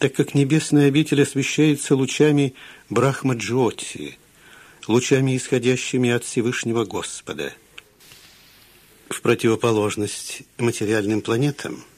так 0.00 0.14
как 0.14 0.34
небесная 0.34 0.88
обитель 0.88 1.22
освещается 1.22 1.94
лучами 1.94 2.54
Брахмаджоти, 2.90 4.18
лучами, 4.88 5.36
исходящими 5.36 6.10
от 6.10 6.24
Всевышнего 6.24 6.84
Господа. 6.84 7.52
В 9.10 9.20
противоположность 9.20 10.42
материальным 10.58 11.20
планетам– 11.20 11.84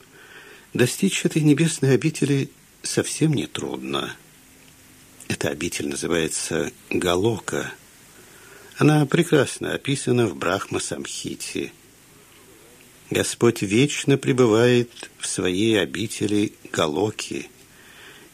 Достичь 0.72 1.24
этой 1.24 1.42
небесной 1.42 1.94
обители 1.94 2.48
совсем 2.82 3.34
не 3.34 3.46
трудно. 3.46 4.16
Эта 5.26 5.48
обитель 5.48 5.88
называется 5.88 6.70
Галока. 6.90 7.72
Она 8.78 9.04
прекрасно 9.04 9.74
описана 9.74 10.26
в 10.26 10.36
Брахма-самхите. 10.36 11.72
Господь 13.10 13.62
вечно 13.62 14.16
пребывает 14.16 15.10
в 15.18 15.26
своей 15.26 15.80
обители 15.80 16.52
Галоки, 16.70 17.50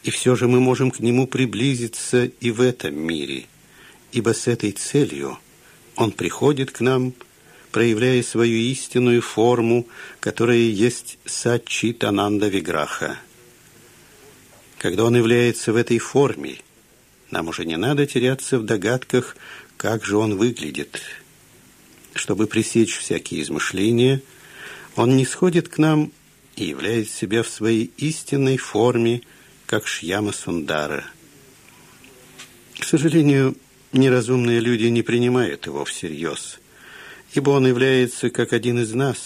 И 0.03 0.11
все 0.11 0.37
же 0.37 0.47
мы 0.47 0.61
можем 0.61 0.91
к 0.91 1.01
нему 1.01 1.27
приблизиться 1.27 2.27
и 2.27 2.51
в 2.51 2.61
этом 2.61 2.97
мире, 2.97 3.47
ибо 4.13 4.35
с 4.35 4.47
этой 4.47 4.73
целью 4.73 5.39
он 5.97 6.13
приходит 6.13 6.71
к 6.71 6.81
нам, 6.81 7.15
проявляя 7.77 8.23
свою 8.23 8.57
истинную 8.57 9.21
форму, 9.21 9.87
которая 10.21 10.57
есть 10.57 11.19
Сачит 11.27 12.05
Ананда 12.05 12.49
Виграха. 12.49 13.19
Когда 14.79 15.05
он 15.05 15.15
является 15.15 15.75
в 15.75 15.77
этой 15.77 15.99
форме, 15.99 16.61
нам 17.31 17.49
уже 17.49 17.67
не 17.67 17.77
надо 17.77 18.07
теряться 18.07 18.59
в 18.59 18.65
догадках, 18.65 19.37
как 19.77 20.07
же 20.07 20.17
он 20.17 20.39
выглядит. 20.39 21.03
Чтобы 22.15 22.47
пресечь 22.47 22.97
всякие 22.97 23.43
измышления, 23.43 24.23
он 24.95 25.15
не 25.15 25.27
сходит 25.27 25.69
к 25.69 25.77
нам 25.77 26.13
и 26.57 26.65
являет 26.65 27.11
себя 27.11 27.43
в 27.43 27.49
своей 27.49 27.93
истинной 27.99 28.57
форме, 28.57 29.21
как 29.67 29.87
Шьяма 29.87 30.33
Сундара. 30.33 31.05
К 32.79 32.85
сожалению, 32.85 33.55
неразумные 33.93 34.61
люди 34.61 34.87
не 34.87 35.03
принимают 35.03 35.67
его 35.67 35.85
всерьез, 35.85 36.59
ибо 37.35 37.51
он 37.51 37.67
является 37.67 38.31
как 38.31 38.53
один 38.53 38.81
из 38.81 38.93
нас 38.93 39.19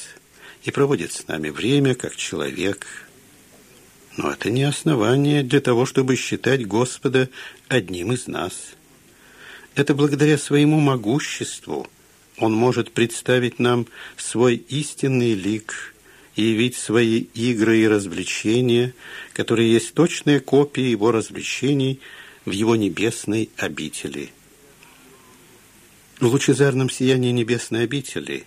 и 0.64 0.70
проводит 0.70 1.12
с 1.12 1.26
нами 1.28 1.50
время 1.50 1.94
как 1.94 2.16
человек. 2.16 2.86
Но 4.16 4.30
это 4.30 4.50
не 4.50 4.64
основание 4.64 5.42
для 5.42 5.60
того, 5.60 5.86
чтобы 5.86 6.16
считать 6.16 6.66
Господа 6.66 7.28
одним 7.68 8.12
из 8.12 8.26
нас. 8.26 8.54
Это 9.74 9.94
благодаря 9.94 10.36
своему 10.36 10.80
могуществу 10.80 11.86
он 12.36 12.52
может 12.52 12.92
представить 12.92 13.58
нам 13.58 13.86
свой 14.16 14.56
истинный 14.56 15.34
лик– 15.34 15.94
и 16.36 16.42
явить 16.42 16.76
свои 16.76 17.18
игры 17.18 17.80
и 17.80 17.88
развлечения, 17.88 18.94
которые 19.32 19.72
есть 19.72 19.94
точная 19.94 20.40
копия 20.40 20.90
его 20.90 21.12
развлечений 21.12 22.00
в 22.44 22.52
его 22.52 22.76
небесной 22.76 23.50
обители. 23.56 24.30
В 26.20 26.26
лучезарном 26.26 26.90
сиянии 26.90 27.30
небесной 27.30 27.84
обители 27.84 28.44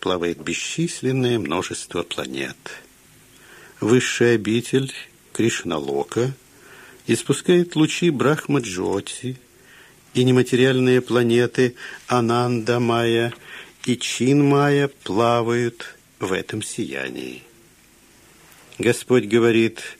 плавает 0.00 0.42
бесчисленное 0.42 1.38
множество 1.38 2.04
планет. 2.04 2.56
Высшая 3.80 4.36
обитель 4.36 4.90
Кришналока 5.34 6.32
испускает 7.06 7.76
лучи 7.76 8.08
Брахмаджоти, 8.08 9.36
и 10.14 10.24
нематериальные 10.24 11.02
планеты 11.02 11.74
Ананда 12.06 12.80
Майя 12.80 13.34
и 13.84 13.98
Чин 13.98 14.42
Майя 14.46 14.88
плавают 14.88 15.96
в 16.18 16.32
этом 16.32 16.62
сиянии. 16.62 17.42
Господь 18.78 19.24
говорит, 19.24 19.98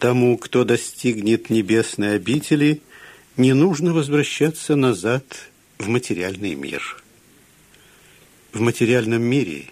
тому, 0.00 0.36
кто 0.36 0.64
достигнет 0.64 1.48
небесной 1.48 2.16
обители, 2.16 2.82
не 3.36 3.52
нужно 3.52 3.92
возвращаться 3.92 4.74
назад 4.74 5.24
в 5.80 5.88
материальный 5.88 6.54
мир. 6.54 7.02
В 8.52 8.60
материальном 8.60 9.22
мире, 9.22 9.64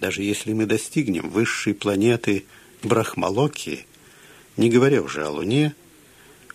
даже 0.00 0.22
если 0.22 0.52
мы 0.52 0.66
достигнем 0.66 1.30
высшей 1.30 1.72
планеты 1.72 2.44
Брахмалоки, 2.82 3.86
не 4.56 4.70
говоря 4.70 5.02
уже 5.02 5.24
о 5.24 5.30
Луне, 5.30 5.74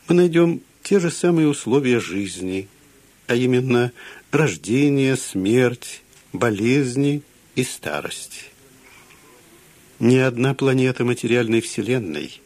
мы 0.07 0.15
найдем 0.15 0.61
те 0.83 0.99
же 0.99 1.09
самые 1.09 1.47
условия 1.47 2.01
жизни, 2.01 2.67
а 3.27 3.35
именно 3.35 3.93
рождение, 4.31 5.15
смерть, 5.15 6.01
болезни 6.33 7.21
и 7.55 7.63
старость. 7.63 8.51
Ни 9.99 10.17
одна 10.17 10.53
планета 10.53 11.05
материальной 11.05 11.61
Вселенной 11.61 12.41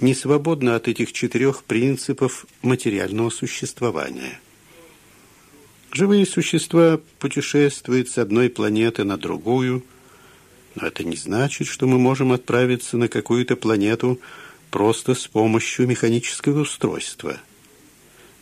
не 0.00 0.14
свободна 0.14 0.74
от 0.74 0.88
этих 0.88 1.12
четырех 1.12 1.62
принципов 1.62 2.46
материального 2.62 3.30
существования. 3.30 4.40
Живые 5.94 6.26
существа 6.26 7.00
путешествуют 7.18 8.10
с 8.10 8.18
одной 8.18 8.50
планеты 8.50 9.04
на 9.04 9.16
другую, 9.16 9.82
но 10.74 10.86
это 10.86 11.04
не 11.04 11.16
значит, 11.16 11.66
что 11.66 11.86
мы 11.86 11.98
можем 11.98 12.32
отправиться 12.32 12.98
на 12.98 13.08
какую-то 13.08 13.56
планету 13.56 14.20
просто 14.70 15.14
с 15.14 15.26
помощью 15.26 15.86
механического 15.86 16.60
устройства. 16.60 17.38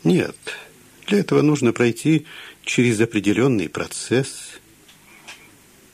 Нет, 0.03 0.37
для 1.07 1.21
этого 1.21 1.43
нужно 1.43 1.73
пройти 1.73 2.27
через 2.65 3.01
определенный 3.01 3.69
процесс– 3.69 4.53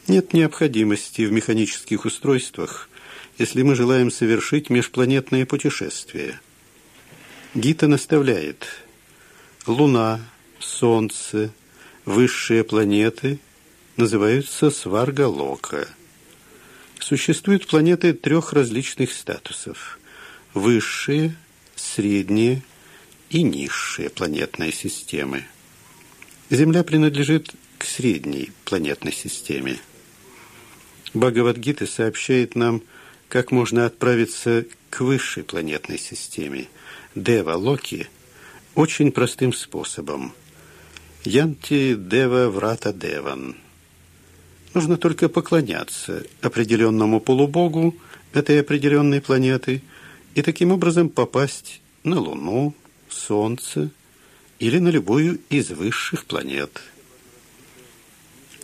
нет 0.08 0.32
необходимости 0.32 1.22
в 1.22 1.32
механических 1.32 2.06
устройствах, 2.06 2.88
если 3.36 3.60
мы 3.60 3.74
желаем 3.74 4.10
совершить 4.10 4.70
межпланетное 4.70 5.44
путешествие. 5.44 6.40
Гита 7.54 7.88
наставляет, 7.88 8.66
Луна, 9.66 10.20
Солнце, 10.68 11.50
высшие 12.04 12.62
планеты 12.62 13.40
называются 13.96 14.70
Сваргалока. 14.70 15.88
Существуют 17.00 17.66
планеты 17.66 18.12
трех 18.12 18.52
различных 18.52 19.12
статусов– 19.12 19.98
высшие, 20.54 21.35
средние 21.74 22.62
и 23.31 23.42
низшие 23.42 24.11
планетные 24.11 24.70
системы. 24.72 25.46
Земля 26.50 26.85
принадлежит 26.85 27.50
к 27.78 27.85
средней 27.85 28.52
планетной 28.64 29.12
системе. 29.12 29.78
Бхагавадгита 31.14 31.87
сообщает 31.87 32.54
нам, 32.54 32.83
как 33.28 33.52
можно 33.52 33.87
отправиться 33.87 34.66
к 34.90 35.00
высшей 35.00 35.44
планетной 35.44 35.98
системе, 35.98 36.68
Дева 37.14 37.54
Локи, 37.54 38.09
очень 38.74 39.12
простым 39.12 39.52
способом. 39.52 40.35
Янти 41.24 41.96
Дева 41.96 42.48
Врата 42.48 42.92
Деван. 42.92 43.57
Нужно 44.72 44.96
только 44.96 45.28
поклоняться 45.28 46.24
определенному 46.42 47.20
полубогу 47.20 47.96
этой 48.33 48.61
определенной 48.61 49.20
планеты 49.20 49.83
и 50.37 50.42
таким 50.42 50.70
образом 50.70 51.09
попасть 51.09 51.81
на 52.04 52.20
Луну, 52.20 52.74
Солнце 53.09 53.90
или 54.61 54.78
на 54.78 54.88
любую 54.88 55.40
из 55.50 55.70
высших 55.70 56.24
планет. 56.24 56.81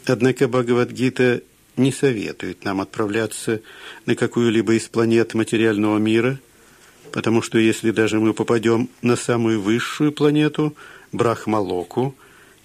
Однако 0.06 0.46
Бхагавадгита 0.46 1.42
не 1.76 1.90
советует 1.90 2.64
нам 2.64 2.80
отправляться 2.80 3.62
на 4.06 4.14
какую-либо 4.14 4.74
из 4.74 4.86
планет 4.86 5.34
материального 5.34 5.98
мира, 5.98 6.38
потому 7.10 7.42
что 7.42 7.58
если 7.58 7.90
даже 7.90 8.20
мы 8.20 8.32
попадем 8.32 8.88
на 9.02 9.16
самую 9.16 9.60
высшую 9.60 10.12
планету, 10.12 10.76
Брахмалоку, 11.10 12.14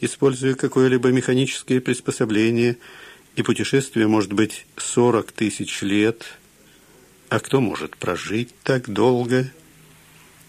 используя 0.01 0.55
какое-либо 0.55 1.09
механическое 1.09 1.79
приспособление, 1.81 2.77
и 3.35 3.43
путешествие 3.43 4.07
может 4.07 4.33
быть 4.33 4.65
40 4.77 5.31
тысяч 5.31 5.81
лет, 5.81 6.25
а 7.29 7.39
кто 7.39 7.61
может 7.61 7.95
прожить 7.97 8.53
так 8.63 8.89
долго, 8.89 9.51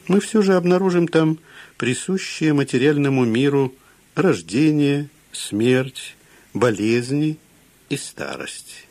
мы 0.09 0.21
все 0.21 0.43
же 0.43 0.55
обнаружим 0.55 1.09
там 1.09 1.39
присущее 1.77 2.53
материальному 2.53 3.25
миру 3.25 3.75
рождение, 4.15 5.09
смерть, 5.33 6.17
болезни– 6.53 7.39
и 7.91 7.97
старость. 7.97 8.87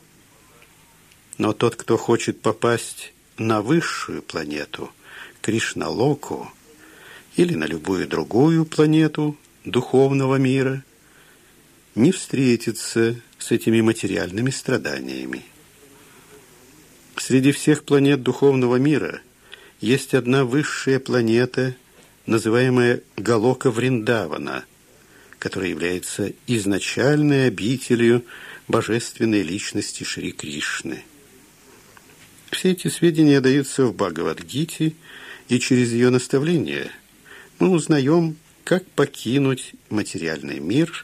Но 1.40 1.54
тот, 1.54 1.76
кто 1.76 1.98
хочет 1.98 2.42
попасть 2.42 3.14
на 3.38 3.62
высшую 3.62 4.22
планету, 4.22 4.92
Кришналоку, 5.42 6.52
или 7.38 7.56
на 7.56 7.64
любую 7.64 8.08
другую 8.08 8.66
планету 8.66 9.38
духовного 9.66 10.36
мира, 10.36 10.84
не 11.96 12.12
встретится 12.12 13.16
с 13.38 13.52
этими 13.52 13.82
материальными 13.82 14.50
страданиями. 14.50 15.44
Среди 17.18 17.52
всех 17.52 17.84
планет 17.84 18.24
духовного 18.24 18.78
мира 18.78 19.22
есть 19.82 20.14
одна 20.14 20.46
высшая 20.46 21.00
планета, 21.00 21.76
называемая 22.26 23.02
Галока 23.18 23.72
Вриндавана, 23.72 24.66
которая 25.38 25.70
является 25.70 26.32
изначальной 26.48 27.48
обителью 27.48 28.24
божественной 28.68 29.42
личности 29.42 30.04
Шри 30.04 30.32
Кришны. 30.32 31.04
Все 32.52 32.72
эти 32.72 32.88
сведения 32.88 33.42
даются 33.42 33.86
в 33.86 33.96
Бхагавадгите, 33.96 34.94
и 35.50 35.60
через 35.60 35.92
ее 35.92 36.10
наставление 36.10 36.92
мы 37.58 37.70
узнаем, 37.70 38.38
как 38.70 38.86
покинуть 38.86 39.74
материальный 39.90 40.60
мир 40.60 41.04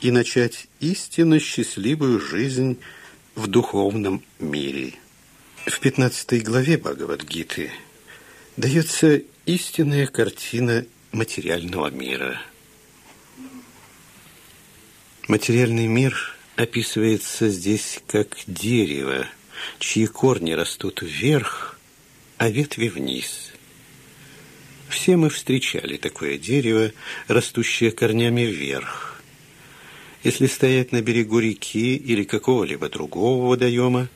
и 0.00 0.10
начать 0.10 0.68
истинно 0.80 1.38
счастливую 1.38 2.18
жизнь 2.18 2.78
в 3.34 3.46
духовном 3.46 4.22
мире. 4.38 4.94
В 5.66 5.80
15 5.80 6.42
главе 6.42 6.78
Бхагавадгиты 6.78 7.70
дается 8.56 9.20
истинная 9.44 10.06
картина 10.06 10.86
материального 11.12 11.90
мира. 11.90 12.40
Материальный 15.28 15.88
мир 15.88 16.34
описывается 16.56 17.50
здесь 17.50 18.00
как 18.06 18.28
дерево, 18.46 19.26
чьи 19.78 20.06
корни 20.06 20.52
растут 20.52 21.02
вверх, 21.02 21.78
а 22.38 22.48
ветви 22.48 22.88
вниз. 22.88 23.53
Все 24.94 25.16
мы 25.16 25.28
встречали 25.28 25.96
такое 25.96 26.38
дерево, 26.38 26.92
растущее 27.26 27.90
корнями 27.90 28.42
вверх. 28.42 29.20
Если 30.22 30.46
стоять 30.46 30.92
на 30.92 31.02
берегу 31.02 31.40
реки 31.40 31.96
или 31.96 32.22
какого-либо 32.22 32.88
другого 32.88 33.48
водоема, 33.48 34.08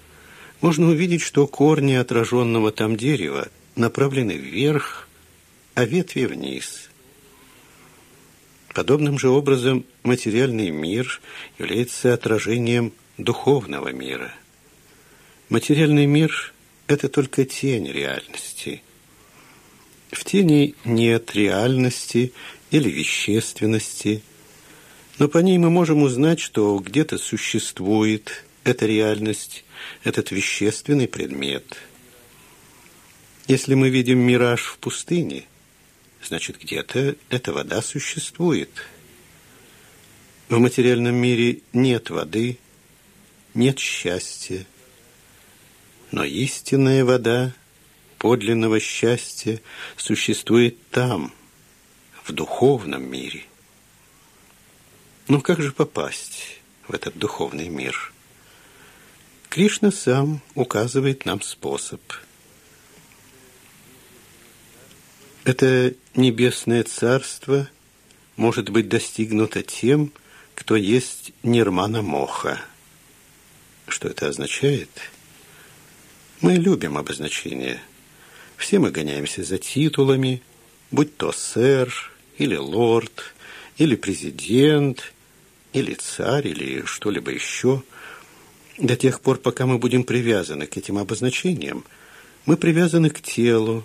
можно 0.60 0.86
увидеть, 0.86 1.20
что 1.20 1.48
корни 1.48 1.94
отраженного 1.94 2.70
там 2.70 2.96
дерева 2.96 3.48
направлены 3.74 4.34
вверх, 4.36 5.08
а 5.74 5.84
ветви 5.84 6.26
вниз. 6.26 6.90
Подобным 8.72 9.18
же 9.18 9.30
образом 9.30 9.84
материальный 10.04 10.70
мир 10.70 11.20
является 11.58 12.14
отражением 12.14 12.92
духовного 13.16 13.88
мира. 13.88 14.32
Материальный 15.48 16.06
мир– 16.06 16.54
это 16.86 17.08
только 17.08 17.44
тень 17.44 17.90
реальности. 17.90 18.82
В 20.10 20.24
тени 20.24 20.74
нет 20.84 21.34
реальности 21.34 22.32
или 22.70 22.88
вещественности, 22.88 24.22
но 25.18 25.28
по 25.28 25.38
ней 25.38 25.58
мы 25.58 25.70
можем 25.70 26.02
узнать, 26.02 26.40
что 26.40 26.78
где-то 26.78 27.18
существует 27.18 28.44
эта 28.64 28.86
реальность, 28.86 29.64
этот 30.04 30.30
вещественный 30.30 31.08
предмет. 31.08 31.76
Если 33.46 33.74
мы 33.74 33.88
видим 33.88 34.18
мираж 34.18 34.64
в 34.64 34.78
пустыне, 34.78 35.44
значит, 36.22 36.58
где-то 36.60 37.16
эта 37.30 37.52
вода 37.52 37.82
существует. 37.82 38.70
В 40.48 40.58
материальном 40.58 41.14
мире 41.14 41.60
нет 41.72 42.10
воды, 42.10 42.58
нет 43.54 43.78
счастья, 43.78 44.66
но 46.10 46.24
истинная 46.24 47.04
вода 47.04 47.54
подлинного 48.18 48.80
счастья 48.80 49.60
существует 49.96 50.76
там, 50.90 51.32
в 52.24 52.32
духовном 52.32 53.10
мире. 53.10 53.44
Но 55.28 55.40
как 55.40 55.62
же 55.62 55.72
попасть 55.72 56.60
в 56.86 56.94
этот 56.94 57.16
духовный 57.16 57.68
мир? 57.68 58.12
Кришна 59.48 59.90
сам 59.90 60.42
указывает 60.54 61.24
нам 61.24 61.40
способ. 61.40 62.00
Это 65.44 65.94
небесное 66.14 66.84
царство 66.84 67.68
может 68.36 68.68
быть 68.68 68.88
достигнуто 68.88 69.62
тем, 69.62 70.12
кто 70.54 70.76
есть 70.76 71.32
Нирмана 71.42 72.02
Моха. 72.02 72.60
Что 73.86 74.08
это 74.08 74.28
означает? 74.28 74.90
Мы 76.40 76.56
любим 76.56 76.98
обозначения. 76.98 77.80
Все 78.58 78.78
мы 78.78 78.90
гоняемся 78.90 79.42
за 79.42 79.56
титулами, 79.56 80.42
будь 80.90 81.16
то 81.16 81.32
сэр, 81.32 81.90
или 82.36 82.56
лорд, 82.56 83.34
или 83.78 83.96
президент, 83.96 85.14
или 85.72 85.94
царь, 85.94 86.48
или 86.48 86.84
что-либо 86.84 87.30
еще– 87.30 87.82
до 88.78 88.96
тех 88.96 89.20
пор, 89.20 89.38
пока 89.38 89.66
мы 89.66 89.78
будем 89.78 90.04
привязаны 90.04 90.66
к 90.66 90.76
этим 90.76 90.98
обозначениям, 90.98 91.84
мы 92.46 92.56
привязаны 92.56 93.10
к 93.10 93.20
телу, 93.20 93.84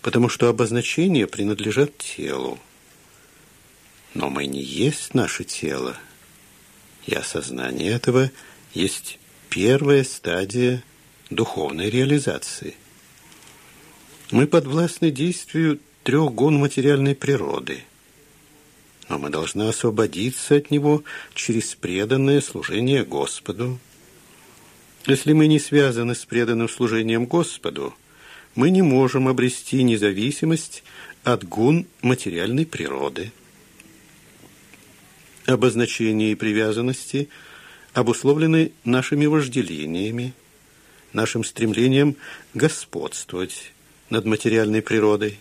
потому 0.00 0.28
что 0.28 0.48
обозначения 0.48 1.26
принадлежат 1.26 1.96
телу. 1.98 2.58
Но 4.14 4.30
мы 4.30 4.46
не 4.46 4.62
есть 4.62 5.12
наше 5.14 5.44
тело, 5.44 5.96
и 7.06 7.14
осознание 7.14 7.90
этого 7.90 8.30
есть 8.74 9.18
первая 9.50 10.04
стадия 10.04 10.84
духовной 11.30 11.90
реализации. 11.90 12.76
Мы 14.30 14.46
подвластны 14.46 15.10
действию 15.10 15.80
трех 16.02 16.34
гон 16.34 16.56
материальной 16.56 17.14
природы, 17.14 17.84
но 19.08 19.18
мы 19.18 19.30
должны 19.30 19.68
освободиться 19.68 20.56
от 20.56 20.70
него 20.70 21.02
через 21.34 21.74
преданное 21.74 22.42
служение 22.42 23.04
Господу, 23.04 23.78
если 25.06 25.32
мы 25.32 25.46
не 25.46 25.58
связаны 25.58 26.14
с 26.14 26.26
преданным 26.26 26.68
служением 26.68 27.24
Господу, 27.24 27.94
мы 28.54 28.68
не 28.68 28.82
можем 28.82 29.28
обрести 29.28 29.82
независимость 29.82 30.82
от 31.24 31.44
гун 31.44 31.86
материальной 32.02 32.66
природы. 32.66 33.32
Обозначения 35.46 36.32
и 36.32 36.34
привязанности 36.34 37.30
обусловлены 37.94 38.72
нашими 38.84 39.24
вожделениями, 39.24 40.34
нашим 41.14 41.42
стремлением 41.42 42.16
господствовать 42.52 43.72
над 44.10 44.24
материальной 44.24 44.82
природой. 44.82 45.38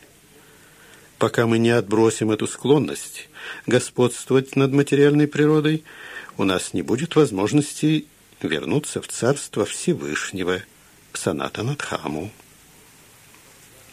Пока 1.17 1.47
мы 1.47 1.58
не 1.58 1.71
отбросим 1.71 2.32
эту 2.32 2.47
склонность 2.47 3.30
господствовать 3.65 4.56
над 4.56 4.71
материальной 4.71 5.27
природой, 5.27 5.84
у 6.38 6.43
нас 6.43 6.73
не 6.73 6.82
будет 6.82 7.15
возможности 7.15 8.06
вернуться 8.41 9.01
в 9.01 9.08
царство 9.08 9.65
Всевышнего, 9.65 10.62
Санатанадхаму. 11.13 12.32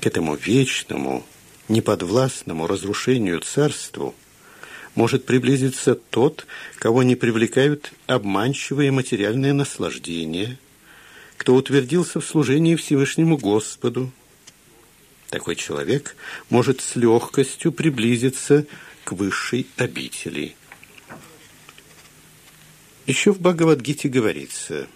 К 0.00 0.06
этому 0.06 0.34
вечному, 0.34 1.24
неподвластному 1.68 2.66
разрушению 2.66 3.40
царству 3.40 4.14
может 4.94 5.24
приблизиться 5.24 5.94
тот, 5.94 6.46
кого 6.78 7.02
не 7.02 7.16
привлекают 7.16 7.92
обманчивые 8.06 8.90
материальные 8.90 9.52
наслаждения, 9.52 10.58
кто 11.36 11.54
утвердился 11.54 12.20
в 12.20 12.26
служении 12.26 12.76
Всевышнему 12.76 13.38
Господу. 13.38 14.12
Такой 15.30 15.56
человек 15.56 16.16
может 16.50 16.80
с 16.80 16.96
легкостью 16.96 17.72
приблизиться 17.72 18.66
к 19.04 19.12
высшей 19.12 19.66
обители– 19.76 20.56
еще 23.06 23.34
в 23.34 23.40
Бхагавадгите 23.40 24.08
говорится, 24.08 24.86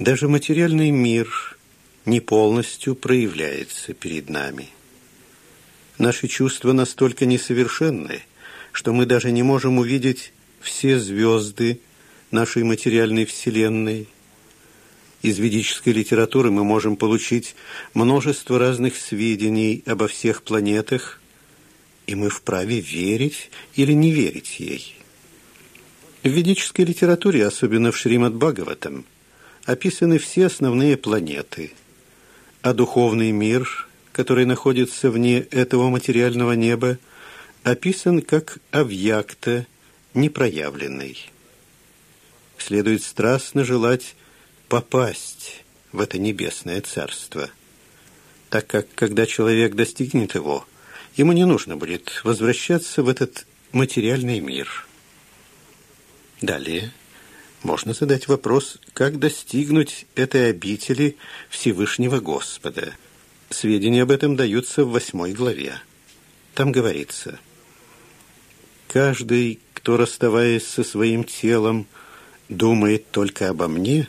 даже 0.00 0.28
материальный 0.28 0.90
мир 0.90 1.56
не 2.06 2.18
полностью 2.18 2.96
проявляется 2.96 3.94
перед 3.94 4.28
нами. 4.30 4.68
Наши 5.96 6.26
чувства 6.26 6.72
настолько 6.72 7.24
несовершенны, 7.24 8.22
что 8.72 8.92
мы 8.92 9.06
даже 9.06 9.30
не 9.30 9.44
можем 9.44 9.78
увидеть 9.78 10.32
все 10.60 10.98
звезды 10.98 11.80
нашей 12.32 12.64
материальной 12.64 13.24
Вселенной. 13.24 14.08
Из 15.22 15.38
ведической 15.38 15.92
литературы 15.92 16.50
мы 16.50 16.62
можем 16.62 16.96
получить 16.96 17.56
множество 17.92 18.58
разных 18.58 18.96
сведений 18.96 19.82
обо 19.84 20.06
всех 20.06 20.42
планетах, 20.42 21.20
и 22.06 22.14
мы 22.14 22.30
вправе 22.30 22.80
верить 22.80 23.50
или 23.74 23.92
не 23.92 24.12
верить 24.12 24.60
ей. 24.60 24.94
В 26.22 26.28
ведической 26.28 26.84
литературе, 26.84 27.44
особенно 27.44 27.90
в 27.90 27.96
Шримад 27.96 28.34
Бхагаватам, 28.34 29.04
описаны 29.64 30.18
все 30.18 30.46
основные 30.46 30.96
планеты, 30.96 31.72
а 32.62 32.72
духовный 32.72 33.32
мир, 33.32 33.88
который 34.12 34.46
находится 34.46 35.10
вне 35.10 35.40
этого 35.40 35.90
материального 35.90 36.52
неба, 36.52 36.98
описан 37.64 38.22
как 38.22 38.58
авьякта, 38.70 39.66
непроявленный. 40.14 41.30
Следует 42.56 43.02
страстно 43.02 43.64
желать 43.64 44.14
попасть 44.68 45.64
в 45.92 46.00
это 46.00 46.18
небесное 46.18 46.80
царство, 46.80 47.50
так 48.50 48.66
как, 48.66 48.86
когда 48.94 49.26
человек 49.26 49.74
достигнет 49.74 50.34
его, 50.34 50.66
ему 51.16 51.32
не 51.32 51.44
нужно 51.44 51.76
будет 51.76 52.20
возвращаться 52.24 53.02
в 53.02 53.08
этот 53.08 53.46
материальный 53.72 54.40
мир– 54.40 54.86
Далее 56.40 56.92
можно 57.64 57.92
задать 57.92 58.28
вопрос, 58.28 58.78
как 58.92 59.18
достигнуть 59.18 60.06
этой 60.14 60.50
обители 60.50 61.16
Всевышнего 61.50 62.20
Господа. 62.20 62.94
Сведения 63.50 64.02
об 64.02 64.12
этом 64.12 64.36
даются 64.36 64.84
в 64.84 64.92
восьмой 64.92 65.32
главе. 65.32 65.80
Там 66.54 66.70
говорится, 66.70 67.40
«Каждый, 68.86 69.58
кто, 69.74 69.96
расставаясь 69.96 70.66
со 70.66 70.84
своим 70.84 71.24
телом, 71.24 71.86
думает 72.48 73.10
только 73.10 73.48
обо 73.48 73.66
мне, 73.66 74.08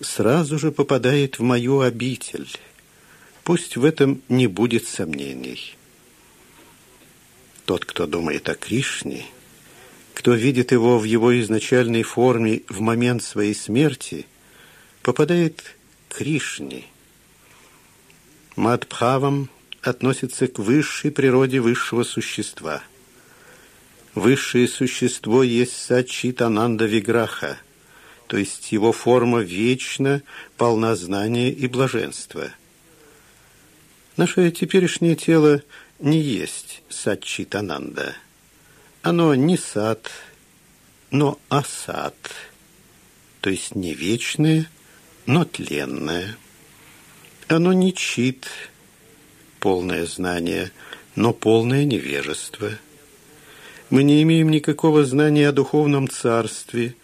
сразу 0.00 0.58
же 0.58 0.72
попадает 0.72 1.38
в 1.38 1.42
мою 1.42 1.80
обитель. 1.80 2.48
Пусть 3.44 3.76
в 3.76 3.84
этом 3.84 4.22
не 4.28 4.46
будет 4.46 4.86
сомнений». 4.86 5.76
Тот, 7.66 7.84
кто 7.84 8.06
думает 8.06 8.48
о 8.48 8.54
Кришне– 8.54 9.26
кто 10.20 10.34
видит 10.34 10.70
его 10.70 10.98
в 10.98 11.04
его 11.04 11.40
изначальной 11.40 12.02
форме 12.02 12.60
в 12.68 12.82
момент 12.82 13.22
своей 13.22 13.54
смерти, 13.54 14.26
попадает 15.00 15.62
к 16.10 16.18
Кришне. 16.18 16.84
Мадбхавам 18.54 19.48
относится 19.80 20.46
к 20.46 20.58
высшей 20.58 21.10
природе 21.10 21.60
высшего 21.60 22.02
существа. 22.02 22.82
Высшее 24.14 24.68
существо 24.68 25.42
есть 25.42 25.74
Сачитананда 25.74 26.84
Виграха, 26.84 27.56
то 28.30 28.36
есть 28.36 28.70
его 28.70 28.92
форма 28.92 29.40
вечна, 29.40 30.22
полна 30.56 30.94
знания 30.94 31.50
и 31.50 31.66
блаженства. 31.66 32.52
Наше 34.16 34.52
теперешнее 34.52 35.16
тело 35.16 35.62
не 35.98 36.20
есть 36.20 36.84
сатчитананда. 36.88 38.14
Оно 39.02 39.34
не 39.34 39.56
сад, 39.56 40.12
но 41.10 41.40
асад, 41.48 42.14
то 43.40 43.50
есть 43.50 43.74
не 43.74 43.94
вечное, 43.94 44.70
но 45.26 45.44
тленное. 45.44 46.36
Оно 47.48 47.72
не 47.72 47.92
чит, 47.92 48.46
полное 49.58 50.06
знание, 50.06 50.70
но 51.16 51.32
полное 51.32 51.84
невежество. 51.84 52.70
Мы 53.90 54.04
не 54.04 54.22
имеем 54.22 54.52
никакого 54.52 55.04
знания 55.04 55.48
о 55.48 55.52
духовном 55.52 56.08
царстве, 56.08 56.94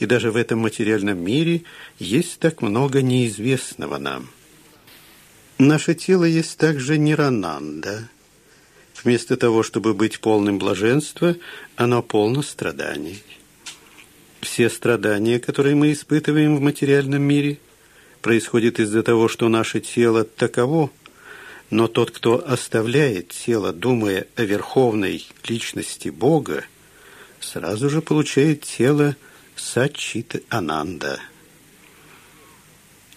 и 0.00 0.06
даже 0.06 0.32
в 0.32 0.36
этом 0.36 0.60
материальном 0.60 1.22
мире 1.22 1.62
есть 1.98 2.40
так 2.40 2.62
много 2.62 3.02
неизвестного 3.02 3.98
нам. 3.98 4.30
Наше 5.58 5.94
тело 5.94 6.24
есть 6.24 6.56
также 6.56 6.96
нерананда. 6.98 8.08
Вместо 9.04 9.36
того, 9.36 9.62
чтобы 9.62 9.94
быть 9.94 10.20
полным 10.20 10.58
блаженства, 10.58 11.36
оно 11.76 12.02
полно 12.02 12.42
страданий. 12.42 13.22
Все 14.40 14.70
страдания, 14.70 15.38
которые 15.38 15.74
мы 15.74 15.92
испытываем 15.92 16.56
в 16.56 16.60
материальном 16.60 17.22
мире, 17.22 17.58
происходят 18.22 18.80
из-за 18.80 19.02
того, 19.02 19.28
что 19.28 19.48
наше 19.50 19.80
тело 19.80 20.24
таково, 20.24 20.90
но 21.68 21.88
тот, 21.88 22.10
кто 22.10 22.42
оставляет 22.46 23.28
тело, 23.28 23.74
думая 23.74 24.26
о 24.34 24.44
верховной 24.44 25.26
личности 25.46 26.08
Бога, 26.08 26.64
сразу 27.38 27.90
же 27.90 28.00
получает 28.00 28.62
тело 28.62 29.14
Сачит 29.60 30.44
Ананда. 30.48 31.20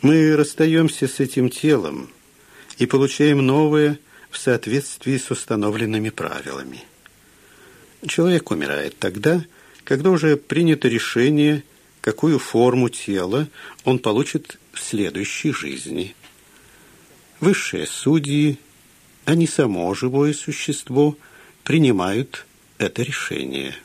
Мы 0.01 0.35
расстаемся 0.35 1.07
с 1.07 1.19
этим 1.19 1.49
телом 1.49 2.09
и 2.77 2.85
получаем 2.85 3.45
новое 3.45 3.99
в 4.29 4.37
соответствии 4.37 5.17
с 5.17 5.31
установленными 5.31 6.09
правилами. 6.09 6.83
Человек 8.07 8.51
умирает 8.51 8.99
тогда, 8.99 9.43
когда 9.83 10.09
уже 10.09 10.37
принято 10.37 10.87
решение, 10.87 11.63
какую 12.01 12.39
форму 12.39 12.89
тела 12.89 13.47
он 13.85 13.99
получит 13.99 14.59
в 14.73 14.79
следующей 14.81 15.51
жизни– 15.51 16.15
Высшие 17.43 17.87
судьи, 17.87 18.57
а 19.25 19.35
не 19.35 19.47
само 19.47 19.93
живое 19.93 20.31
существо, 20.31 21.17
принимают 21.65 22.45
это 22.77 23.03
решение. 23.03 23.75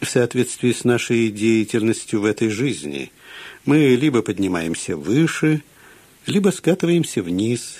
В 0.00 0.06
соответствии 0.06 0.72
с 0.72 0.84
нашей 0.84 1.30
деятельностью 1.30 2.20
в 2.20 2.24
этой 2.24 2.50
жизни 2.50 3.10
мы 3.64 3.96
либо 3.96 4.22
поднимаемся 4.22 4.96
выше, 4.96 5.62
либо 6.26 6.50
скатываемся 6.50 7.22
вниз. 7.22 7.78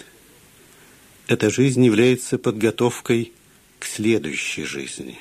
Эта 1.27 1.51
жизнь 1.51 1.85
является 1.85 2.39
подготовкой 2.39 3.33
к 3.79 3.85
следующей 3.85 4.65
жизни. 4.65 5.19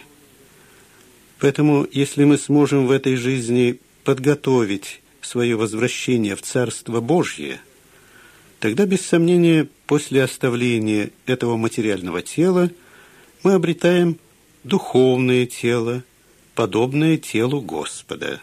Поэтому, 1.40 1.88
если 1.92 2.24
мы 2.24 2.38
сможем 2.38 2.88
в 2.88 2.92
этой 2.92 3.16
жизни 3.16 3.80
подготовить 4.04 5.02
свое 5.22 5.56
возвращение 5.56 6.36
в 6.36 6.42
Царство 6.42 7.00
Божье– 7.00 7.62
тогда, 8.60 8.86
без 8.86 9.02
сомнения, 9.02 9.68
после 9.86 10.24
оставления 10.24 11.12
этого 11.26 11.58
материального 11.58 12.22
тела 12.22 12.72
мы 13.44 13.54
обретаем 13.54 14.18
духовное 14.64 15.46
тело, 15.46 16.04
подобное 16.58 17.18
телу 17.18 17.62
Господа. 17.62 18.42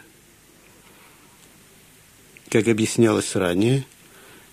Как 2.47 2.69
объяснялось 2.69 3.35
ранее, 3.35 3.85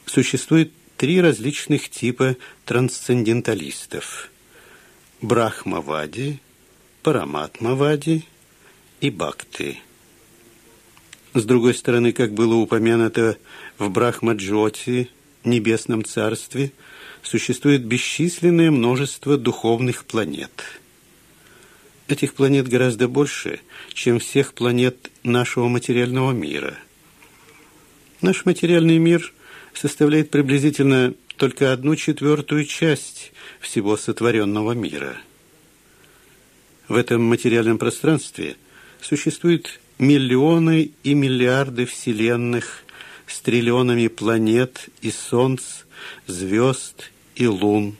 существует 0.04 0.72
три 0.96 1.20
различных 1.20 1.88
типа 1.88 2.36
трансценденталистов– 2.64 4.30
Брахмавади, 5.20 6.40
Параматмавади 7.04 8.26
и 9.00 9.10
Бхакти. 9.10 9.78
С 11.32 11.44
другой 11.44 11.74
стороны, 11.74 12.10
как 12.10 12.34
было 12.34 12.56
упомянуто 12.56 13.38
в 13.78 13.88
Брахмаджоти– 13.90 15.08
небесном 15.44 16.04
царстве 16.04 16.72
существует 17.22 17.84
бесчисленное 17.84 18.72
множество 18.72 19.36
духовных 19.36 20.04
планет. 20.04 20.81
Этих 22.12 22.34
планет 22.34 22.68
гораздо 22.68 23.08
больше, 23.08 23.60
чем 23.94 24.18
всех 24.18 24.52
планет 24.52 25.10
нашего 25.22 25.68
материального 25.68 26.32
мира. 26.32 26.76
Наш 28.20 28.44
материальный 28.44 28.98
мир 28.98 29.32
составляет 29.72 30.28
приблизительно 30.28 31.14
только 31.38 31.72
одну 31.72 31.96
четвертую 31.96 32.66
часть 32.66 33.32
всего 33.60 33.96
сотворенного 33.96 34.72
мира. 34.72 35.16
В 36.86 36.96
этом 36.96 37.22
материальном 37.24 37.78
пространстве 37.78 38.56
существуют 39.00 39.80
миллионы 39.98 40.90
и 41.02 41.14
миллиарды 41.14 41.86
вселенных, 41.86 42.84
с 43.26 43.40
триллионами 43.40 44.08
планет 44.08 44.90
и 45.00 45.10
солнц, 45.10 45.62
звезд 46.26 47.10
и 47.36 47.46
лун. 47.46 47.96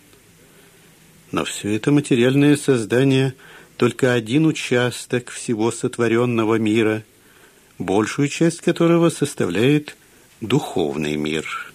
Но 1.31 1.47
все 1.47 1.75
это 1.75 1.91
материальное 1.93 2.59
создание– 2.59 3.35
только 3.83 4.13
один 4.13 4.47
участок 4.47 5.31
всего 5.31 5.73
сотворенного 5.73 6.55
мира, 6.55 7.03
большую 7.81 8.29
часть 8.29 8.61
которого 8.61 9.11
составляет 9.11 9.97
духовный 10.41 11.17
мир. 11.17 11.73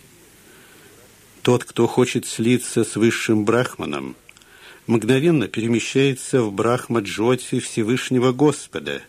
Тот, 1.42 1.66
кто 1.66 1.86
хочет 1.86 2.26
слиться 2.26 2.86
с 2.86 2.96
высшим 2.96 3.44
брахманом, 3.44 4.16
мгновенно 4.86 5.50
перемещается 5.50 6.44
в 6.44 6.54
брахма-джоти 6.54 7.60
Всевышнего 7.60 8.32
Господа 8.32 9.02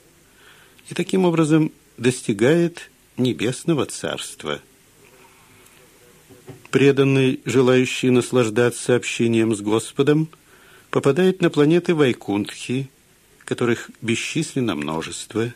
и 0.90 0.94
таким 0.94 1.24
образом 1.24 1.70
достигает 1.98 2.90
небесного 3.16 3.86
царства. 3.86 4.60
Преданный, 6.72 7.38
желающий 7.44 8.10
наслаждаться 8.10 8.96
общением 8.96 9.54
с 9.54 9.60
Господом, 9.60 10.28
попадает 10.98 11.40
на 11.40 11.48
планеты 11.48 11.94
Вайкунтхи, 11.94 12.90
которых 13.44 13.88
бесчисленно 14.02 14.74
множество, 14.74 15.54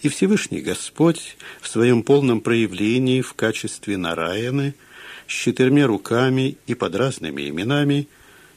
и 0.00 0.08
Всевышний 0.08 0.62
Господь 0.62 1.36
в 1.60 1.68
своем 1.68 2.02
полном 2.02 2.40
проявлении 2.40 3.20
в 3.20 3.34
качестве 3.34 3.98
Нараяны 3.98 4.74
с 5.26 5.32
четырьмя 5.32 5.86
руками 5.86 6.56
и 6.66 6.74
под 6.74 6.94
разными 6.94 7.46
именами, 7.46 8.08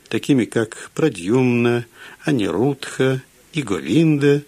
такими 0.07 0.45
как 0.45 0.91
Прадьюмна, 0.95 1.85
Анирудха 2.23 3.21
и 3.51 3.61
Говинда, 3.61 4.43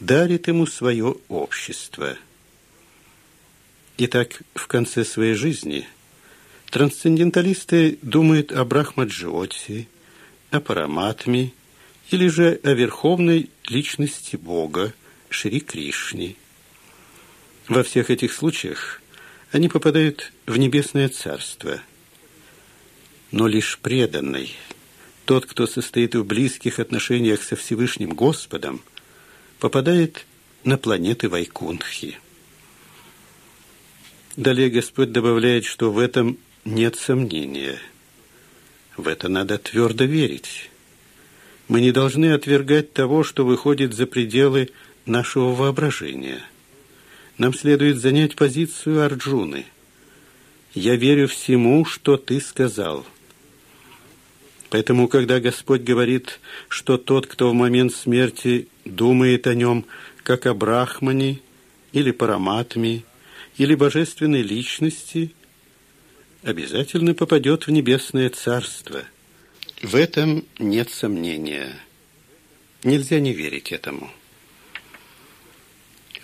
дарит 0.00 0.48
ему 0.48 0.66
свое 0.66 1.14
общество– 1.28 2.16
Итак, 4.00 4.42
в 4.54 4.66
конце 4.66 5.04
своей 5.04 5.34
жизни 5.34 5.86
трансценденталисты 6.70 7.98
думают 8.02 8.52
о 8.52 8.64
Брахмаджоте, 8.64 9.88
о 10.50 10.60
Параматме 10.60 11.52
или 12.10 12.28
же 12.28 12.60
о 12.62 12.72
верховной 12.72 13.50
личности 13.68 14.36
Бога, 14.36 14.94
Шри 15.28 15.60
Кришне. 15.60 16.36
Во 17.68 17.82
всех 17.82 18.10
этих 18.10 18.32
случаях 18.32 19.02
они 19.52 19.68
попадают 19.68 20.32
в 20.46 20.56
небесное 20.56 21.08
царство. 21.08 21.80
Но 23.30 23.46
лишь 23.46 23.78
преданный, 23.78 24.54
тот, 25.26 25.44
кто 25.44 25.66
состоит 25.66 26.14
в 26.14 26.24
близких 26.24 26.78
отношениях 26.78 27.42
со 27.42 27.56
Всевышним 27.56 28.10
Господом, 28.10 28.82
попадает 29.58 30.24
на 30.64 30.78
планеты 30.78 31.28
Вайкунтхи. 31.28 32.18
Далее 34.36 34.70
Господь 34.70 35.12
добавляет, 35.12 35.64
что 35.64 35.90
в 35.90 35.98
этом 35.98 36.38
нет 36.64 36.96
сомнения. 36.96 37.78
В 38.98 39.06
это 39.06 39.28
надо 39.28 39.58
твердо 39.58 40.04
верить. 40.04 40.70
Мы 41.68 41.80
не 41.80 41.92
должны 41.92 42.32
отвергать 42.32 42.92
того, 42.92 43.22
что 43.22 43.46
выходит 43.46 43.94
за 43.94 44.06
пределы 44.06 44.70
нашего 45.06 45.54
воображения. 45.54 46.42
Нам 47.38 47.54
следует 47.54 47.98
занять 47.98 48.34
позицию 48.34 49.04
Арджуны. 49.04 49.66
«Я 50.74 50.96
верю 50.96 51.28
всему, 51.28 51.84
что 51.84 52.16
ты 52.16 52.40
сказал». 52.40 53.06
Поэтому, 54.68 55.06
когда 55.06 55.38
Господь 55.38 55.82
говорит, 55.82 56.40
что 56.68 56.98
тот, 56.98 57.28
кто 57.28 57.50
в 57.50 57.54
момент 57.54 57.94
смерти 57.94 58.66
думает 58.84 59.46
о 59.46 59.54
нем, 59.54 59.86
как 60.24 60.44
о 60.44 60.54
Брахмане 60.54 61.38
или 61.92 62.10
Параматме, 62.10 63.04
или 63.58 63.74
божественной 63.76 64.42
личности 64.42 65.32
обязательно 66.48 67.14
попадет 67.14 67.66
в 67.66 67.70
небесное 67.70 68.30
царство. 68.30 69.02
В 69.82 69.94
этом 69.94 70.44
нет 70.58 70.90
сомнения. 70.90 71.76
Нельзя 72.82 73.20
не 73.20 73.32
верить 73.32 73.70
этому. 73.70 74.10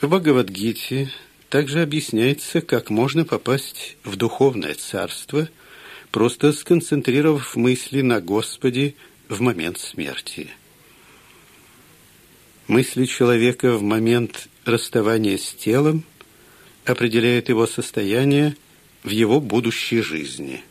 В 0.01 0.09
Бхагавадгите 0.09 1.13
также 1.51 1.83
объясняется, 1.83 2.61
как 2.61 2.91
можно 2.91 3.25
попасть 3.25 3.97
в 4.03 4.17
духовное 4.17 4.75
царство 4.75 5.49
просто 6.11 6.53
сконцентрировав 6.53 7.57
мысли 7.57 8.01
на 8.01 8.21
Господе 8.21 8.95
в 9.29 9.41
момент 9.41 9.79
смерти. 9.79 10.49
Мысли 12.67 13.05
человека 13.05 13.77
в 13.77 13.83
момент 13.83 14.49
расставания 14.65 15.37
с 15.37 15.53
телом 15.55 16.05
определяют 16.85 17.49
его 17.49 17.67
состояние 17.67 18.57
в 19.05 19.11
его 19.11 19.39
будущей 19.39 20.01
жизни. 20.01 20.63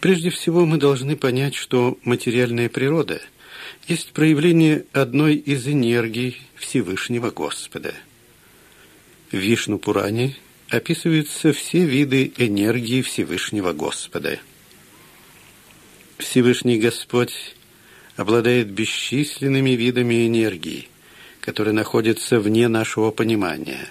Прежде 0.00 0.30
всего 0.30 0.64
мы 0.64 0.78
должны 0.78 1.16
понять, 1.16 1.54
что 1.54 1.98
материальная 2.02 2.68
природа 2.68 3.20
есть 3.86 4.12
проявление 4.12 4.86
одной 4.92 5.34
из 5.34 5.66
энергий 5.68 6.40
Всевышнего 6.56 7.30
Господа. 7.30 7.94
В 9.30 9.36
Вишну-Пуране 9.36 10.36
описываются 10.68 11.52
все 11.52 11.84
виды 11.84 12.32
энергии 12.38 13.02
Всевышнего 13.02 13.72
Господа. 13.72 14.38
Всевышний 16.18 16.78
Господь 16.78 17.54
обладает 18.16 18.70
бесчисленными 18.70 19.70
видами 19.70 20.26
энергии, 20.26 20.88
которые 21.40 21.74
находятся 21.74 22.40
вне 22.40 22.68
нашего 22.68 23.10
понимания. 23.10 23.88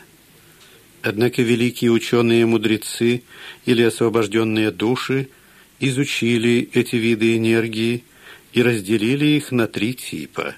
Однако 1.08 1.42
великие 1.42 1.92
ученые-мудрецы 1.92 3.24
или 3.66 3.82
освобожденные 3.82 4.72
души 4.72 5.30
изучили 5.80 6.70
эти 6.74 6.98
виды 6.98 7.38
энергии 7.38 8.04
и 8.52 8.62
разделили 8.62 9.26
их 9.26 9.54
на 9.54 9.68
три 9.68 9.94
типа. 9.94 10.56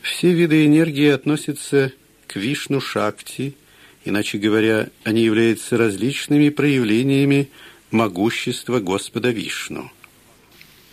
Все 0.00 0.32
виды 0.32 0.66
энергии 0.66 1.08
относятся 1.08 1.92
к 2.26 2.34
Вишну-Шакти– 2.36 3.54
Иначе 4.04 4.38
говоря, 4.38 4.88
они 5.04 5.22
являются 5.22 5.76
различными 5.76 6.48
проявлениями 6.48 7.50
могущества 7.92 8.80
Господа 8.80 9.30
Вишну. 9.30 9.92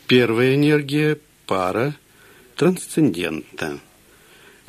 Первая 0.06 0.54
энергия– 0.54 1.18
пара, 1.48 1.96
трансцендентна. 2.56 3.80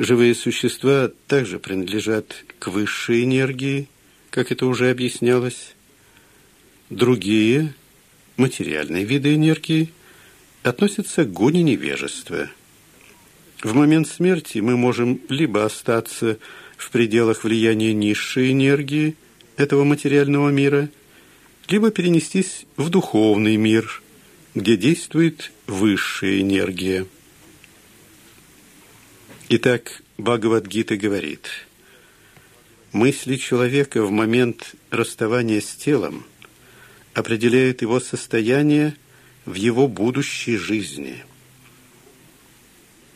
Живые 0.01 0.35
существа 0.35 1.11
также 1.27 1.59
принадлежат 1.59 2.47
к 2.59 2.69
высшей 2.69 3.23
энергии, 3.25 3.87
как 4.31 4.51
это 4.51 4.65
уже 4.65 4.89
объяснялось. 4.89 5.75
Другие, 6.89 7.75
материальные 8.39 9.05
виды 9.05 9.35
энергии, 9.35 9.93
относятся 10.63 11.27
к 11.27 11.33
гуне 11.35 11.63
невежества. 11.63 12.49
В 13.63 13.75
момент 13.75 14.09
смерти 14.09 14.61
мы 14.61 14.79
можем 14.79 15.21
либо 15.29 15.67
остаться 15.67 16.39
в 16.79 16.91
пределах 16.91 17.45
влияния 17.45 17.93
низшей 17.93 18.53
энергии 18.53 19.17
этого 19.59 19.85
материального 19.85 20.49
мира, 20.49 20.89
либо 21.69 21.91
перенестись 21.91 22.65
в 22.79 22.89
духовный 22.89 23.57
мир, 23.57 24.03
где 24.55 24.79
действует 24.79 25.53
высшая 25.67 26.41
энергия. 26.41 27.05
Итак, 29.53 30.05
Бхагавадгита 30.17 30.97
говорит, 30.97 31.51
мысли 32.93 33.35
человека 33.35 34.05
в 34.05 34.13
момент 34.13 34.77
расставания 34.91 35.61
с 35.61 35.75
телом 35.75 36.25
определяют 37.15 37.83
его 37.83 37.99
состояние 37.99 38.95
в 39.47 39.55
его 39.55 39.89
будущей 39.89 40.57
жизни. 40.57 41.25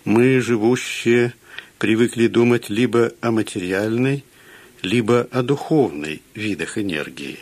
Мы, 0.04 0.40
живущие 0.40 1.34
привыкли 1.78 2.26
думать 2.26 2.68
либо 2.68 3.12
о 3.20 3.30
материальной, 3.30 4.24
либо 4.82 5.28
о 5.30 5.44
духовной 5.44 6.20
видах 6.34 6.78
энергии. 6.78 7.38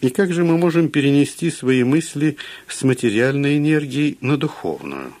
И 0.00 0.08
как 0.08 0.32
же 0.32 0.42
мы 0.42 0.56
можем 0.56 0.88
перенести 0.88 1.50
свои 1.50 1.84
мысли 1.84 2.38
с 2.66 2.82
материальной 2.82 3.58
энергии 3.58 4.16
на 4.22 4.38
духовную? 4.38 5.12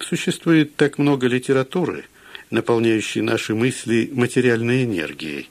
Существует 0.00 0.76
так 0.76 0.98
много 0.98 1.26
литературы, 1.26 2.04
наполняющей 2.50 3.20
наши 3.20 3.54
мысли 3.54 4.10
материальной 4.12 4.84
энергией. 4.84 5.50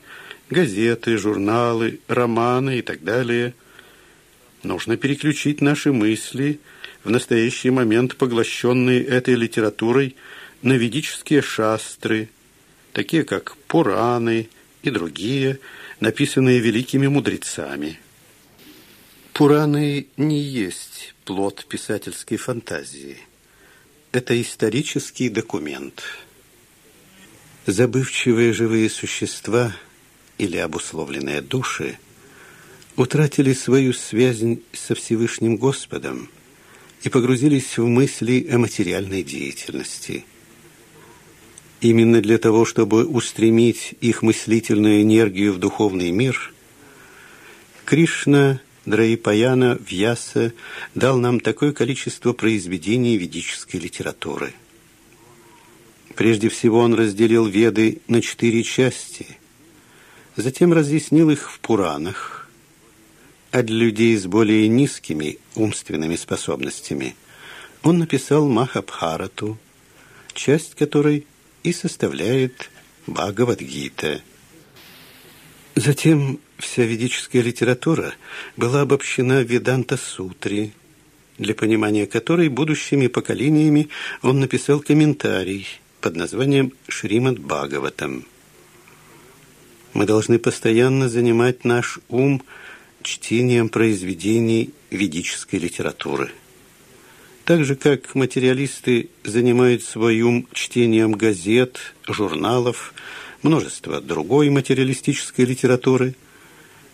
Газеты, 0.49 1.17
журналы, 1.17 1.99
романы 2.07 2.79
и 2.79 2.81
так 2.81 3.03
далее. 3.03 3.53
Нужно 4.63 4.95
переключить 4.97 5.61
наши 5.61 5.91
мысли, 5.91 6.59
в 7.03 7.09
настоящий 7.09 7.69
момент 7.69 8.15
поглощенные 8.15 9.03
этой 9.03 9.35
литературой, 9.35 10.15
на 10.61 10.73
ведические 10.73 11.41
шастры, 11.41 12.29
такие 12.93 13.23
как 13.23 13.55
Пураны 13.67 14.49
и 14.81 14.89
другие, 14.89 15.59
написанные 15.99 16.59
великими 16.59 17.07
мудрецами. 17.07 17.99
Пураны 19.33 20.07
не 20.17 20.39
есть 20.39 21.13
плод 21.25 21.65
писательской 21.69 22.37
фантазии. 22.37 23.19
Это 24.17 24.41
исторический 24.41 25.29
документ. 25.29 26.01
Забывчивые 27.67 28.51
живые 28.51 28.89
существа 28.89 29.75
или 30.39 30.57
обусловленные 30.57 31.43
души 31.43 31.99
утратили 32.95 33.53
свою 33.53 33.93
связь 33.93 34.41
со 34.73 34.95
Всевышним 34.95 35.57
Господом 35.57 36.31
и 37.03 37.09
погрузились 37.09 37.77
в 37.77 37.85
мысли 37.85 38.47
о 38.51 38.57
материальной 38.57 39.21
деятельности– 39.21 40.25
Именно 41.79 42.21
для 42.21 42.39
того, 42.39 42.65
чтобы 42.65 43.05
устремить 43.05 43.93
их 44.01 44.23
мыслительную 44.23 45.03
энергию 45.03 45.53
в 45.53 45.59
духовный 45.59 46.09
мир, 46.09 46.51
Кришна 47.85 48.61
Драипаяна 48.87 49.77
Вьяса 49.79 50.53
дал 50.95 51.19
нам 51.19 51.39
такое 51.39 51.73
количество 51.73 52.33
произведений 52.33 53.17
ведической 53.17 53.79
литературы. 53.79 54.53
Прежде 56.15 56.49
всего 56.49 56.79
он 56.79 56.95
разделил 56.95 57.45
Веды 57.45 58.01
на 58.07 58.21
четыре 58.21 58.63
части, 58.63 59.27
затем 60.35 60.73
разъяснил 60.73 61.29
их 61.29 61.51
в 61.51 61.59
Пуранах, 61.59 62.49
а 63.51 63.61
для 63.61 63.75
людей 63.75 64.17
с 64.17 64.25
более 64.25 64.67
низкими 64.67 65.37
умственными 65.53 66.15
способностями 66.15 67.15
он 67.83 67.99
написал 67.99 68.47
Махабхарату, 68.47 69.59
часть 70.33 70.73
которой– 70.73 71.27
и 71.67 71.73
составляет 71.73 72.69
Бхагавадгита. 73.07 74.21
Затем 75.75 76.39
вся 76.57 76.83
ведическая 76.83 77.41
литература 77.41 78.13
была 78.55 78.81
обобщена 78.81 79.41
в 79.41 79.47
Веданта-сутре, 79.47 80.71
для 81.37 81.53
понимания 81.53 82.07
которой 82.07 82.49
будущими 82.49 83.07
поколениями 83.07 83.89
он 84.21 84.39
написал 84.39 84.79
комментарий 84.79 85.67
под 86.01 86.15
названием 86.15 86.73
«Шримад 86.87 87.39
Бхагаватам». 87.39 88.25
Мы 89.93 90.05
должны 90.05 90.39
постоянно 90.39 91.09
занимать 91.09 91.65
наш 91.65 91.99
ум 92.09 92.43
чтением 93.01 93.69
произведений 93.69 94.71
ведической 94.89 95.59
литературы– 95.59 96.31
так 97.47 97.63
же, 97.63 97.77
как 97.77 98.13
материалисты 98.13 99.07
занимают 99.23 99.81
свой 99.81 100.19
ум 100.21 100.49
чтением 100.51 101.13
газет, 101.13 101.79
журналов, 102.05 102.93
множества 103.41 104.01
другой 104.01 104.49
материалистической 104.49 105.45
литературы, 105.45 106.13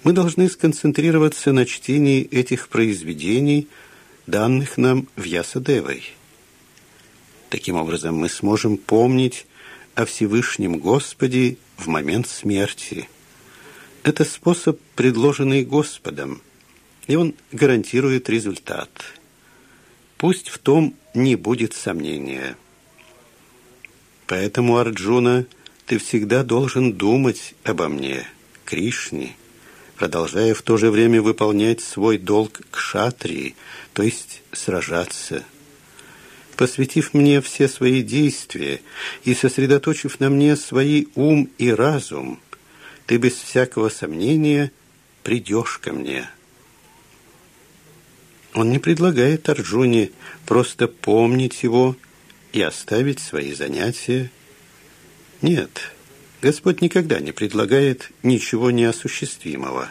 мы 0.03 0.13
должны 0.13 0.49
сконцентрироваться 0.49 1.51
на 1.51 1.65
чтении 1.65 2.23
этих 2.23 2.69
произведений, 2.69 3.67
данных 4.27 4.77
нам 4.77 5.07
в 5.15 5.23
Ясадевой. 5.23 6.03
Таким 7.49 7.75
образом, 7.75 8.15
мы 8.15 8.29
сможем 8.29 8.77
помнить 8.77 9.45
о 9.95 10.05
Всевышнем 10.05 10.77
Господе 10.77 11.57
в 11.77 11.87
момент 11.87 12.27
смерти. 12.27 13.07
Это 14.03 14.25
способ, 14.25 14.79
предложенный 14.95 15.63
Господом, 15.63 16.41
и 17.07 17.15
он 17.15 17.35
гарантирует 17.51 18.29
результат– 18.29 18.89
Пусть 20.23 20.47
в 20.47 20.57
том 20.57 20.95
не 21.13 21.35
будет 21.35 21.73
сомнения. 21.73 22.55
Поэтому, 24.25 24.77
Арджуна, 24.77 25.45
ты 25.85 25.97
всегда 25.97 26.43
должен 26.43 26.93
думать 26.93 27.55
обо 27.65 27.89
мне, 27.89 28.25
Кришне, 28.63 29.35
продолжая 30.03 30.53
в 30.53 30.61
то 30.61 30.75
же 30.75 30.91
время 30.91 31.21
выполнять 31.21 31.79
свой 31.79 32.17
долг 32.17 32.59
к 32.71 32.77
шатрии, 32.77 33.55
то 33.93 34.03
есть 34.03 34.41
сражаться. 34.51 35.45
Посвятив 36.57 37.13
мне 37.13 37.39
все 37.39 37.69
свои 37.69 38.01
действия 38.01 38.81
и 39.23 39.33
сосредоточив 39.33 40.19
на 40.19 40.29
мне 40.29 40.57
свои 40.57 41.05
ум 41.15 41.49
и 41.57 41.71
разум, 41.71 42.41
ты 43.05 43.15
без 43.15 43.35
всякого 43.35 43.87
сомнения 43.87 44.73
придешь 45.23 45.77
ко 45.77 45.93
мне». 45.93 46.29
Он 48.55 48.71
не 48.71 48.79
предлагает 48.79 49.47
Арджуне 49.47 50.11
просто 50.45 50.89
помнить 50.89 51.63
его 51.63 51.95
и 52.51 52.61
оставить 52.61 53.21
свои 53.21 53.53
занятия. 53.53 54.29
Нет, 55.41 55.93
Господь 56.43 56.81
никогда 56.81 57.21
не 57.21 57.31
предлагает 57.31 58.11
ничего 58.21 58.69
неосуществимого. 58.69 59.87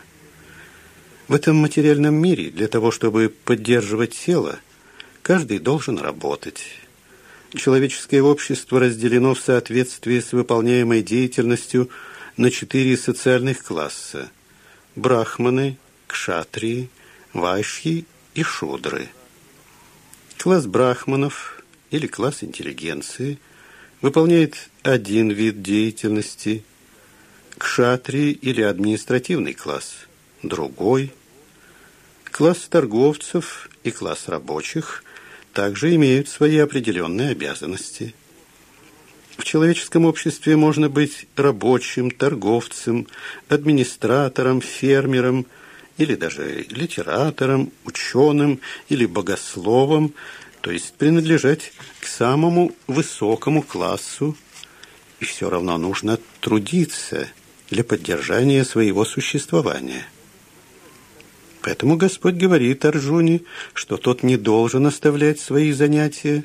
В 1.26 1.32
этом 1.32 1.56
материальном 1.56 2.14
мире 2.14 2.50
для 2.50 2.68
того, 2.68 2.90
чтобы 2.90 3.34
поддерживать 3.46 4.10
тело, 4.10 4.60
каждый 5.22 5.60
должен 5.60 5.96
работать. 5.96 6.62
Человеческое 7.54 8.20
общество 8.20 8.80
разделено 8.80 9.32
в 9.32 9.40
соответствии 9.40 10.20
с 10.20 10.32
выполняемой 10.32 11.02
деятельностью 11.02 11.88
на 12.36 12.50
четыре 12.50 12.98
социальных 12.98 13.64
класса– 13.64 14.30
брахманы, 14.94 15.78
кшатрии, 16.06 16.90
вайшьи 17.32 18.04
и 18.34 18.42
шудры. 18.42 19.08
Класс 20.36 20.66
брахманов 20.66 21.62
или 21.90 22.06
класс 22.06 22.44
интеллигенции 22.44 23.38
выполняет 24.02 24.68
один 24.82 25.30
вид 25.30 25.62
деятельности, 25.62 26.64
кшатрии 27.56 28.32
или 28.32 28.60
административный 28.60 29.54
класс– 29.54 29.94
другой. 30.42 31.12
Класс 32.24 32.66
торговцев 32.68 33.70
и 33.84 33.90
класс 33.90 34.28
рабочих 34.28 35.04
также 35.54 35.94
имеют 35.94 36.28
свои 36.28 36.58
определенные 36.58 37.30
обязанности. 37.30 38.14
В 39.36 39.44
человеческом 39.44 40.04
обществе 40.04 40.56
можно 40.56 40.88
быть 40.88 41.26
рабочим, 41.36 42.10
торговцем, 42.10 43.06
администратором, 43.48 44.60
фермером– 44.60 45.46
или 45.98 46.14
даже 46.14 46.66
литератором, 46.70 47.72
ученым 47.84 48.60
или 48.88 49.06
богословом, 49.06 50.14
то 50.62 50.70
есть 50.70 50.94
принадлежать 50.94 51.72
к 52.00 52.06
самому 52.06 52.72
высокому 52.86 53.62
классу, 53.62 54.36
и 55.20 55.24
все 55.24 55.50
равно 55.50 55.76
нужно 55.76 56.18
трудиться 56.40 57.28
для 57.70 57.84
поддержания 57.84 58.64
своего 58.64 59.04
существования. 59.04 60.06
Поэтому 61.60 61.96
Господь 61.96 62.34
говорит 62.34 62.84
Арджуне, 62.84 63.42
что 63.74 63.96
тот 63.98 64.22
не 64.22 64.36
должен 64.36 64.86
оставлять 64.86 65.38
свои 65.38 65.72
занятия, 65.72 66.44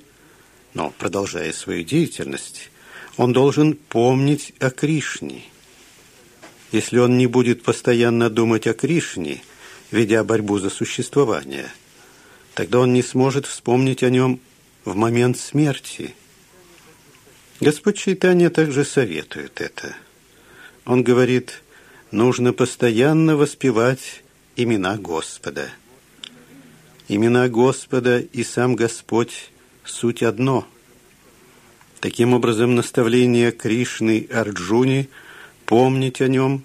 но, 0.74 0.93
продолжая 0.97 1.53
свою 1.53 1.84
деятельность, 1.84 2.70
он 3.15 3.34
должен 3.34 3.76
помнить 3.76 4.53
о 4.59 4.70
Кришне– 4.70 5.43
если 6.72 6.99
он 6.99 7.18
не 7.18 7.28
будет 7.28 7.63
постоянно 7.63 8.30
думать 8.30 8.68
о 8.68 8.74
Кришне, 8.74 9.41
ведя 9.91 10.24
борьбу 10.24 10.59
за 10.59 10.70
существование, 10.70 11.72
тогда 12.58 12.80
он 12.80 12.91
не 12.91 13.03
сможет 13.03 13.45
вспомнить 13.45 14.01
о 14.01 14.10
нем 14.10 14.39
в 14.84 14.95
момент 14.95 15.38
смерти. 15.38 16.16
Господь 17.62 17.99
Чайтанья 17.99 18.49
также 18.49 18.84
советует 18.84 19.62
это. 19.62 19.95
Он 20.84 21.03
говорит, 21.03 21.62
нужно 22.10 22.53
постоянно 22.53 23.38
воспевать 23.38 24.24
имена 24.55 24.97
Господа. 24.97 25.70
Имена 27.08 27.47
Господа 27.47 28.22
и 28.22 28.43
сам 28.43 28.76
Господь– 28.76 29.51
суть 29.86 30.24
одно. 30.24 30.68
Таким 31.99 32.34
образом, 32.34 32.74
наставление 32.74 33.51
Кришны 33.51 34.28
Арджуни– 34.34 35.10
помнить 35.68 36.22
о 36.22 36.28
нем 36.28 36.64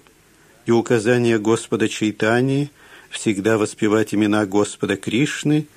и 0.65 0.71
указание 0.71 1.37
Господа 1.37 1.87
Чайтани 1.87 2.71
всегда 3.11 3.59
воспевать 3.59 4.15
имена 4.15 4.47
Господа 4.47 4.97
Кришны 4.97 5.67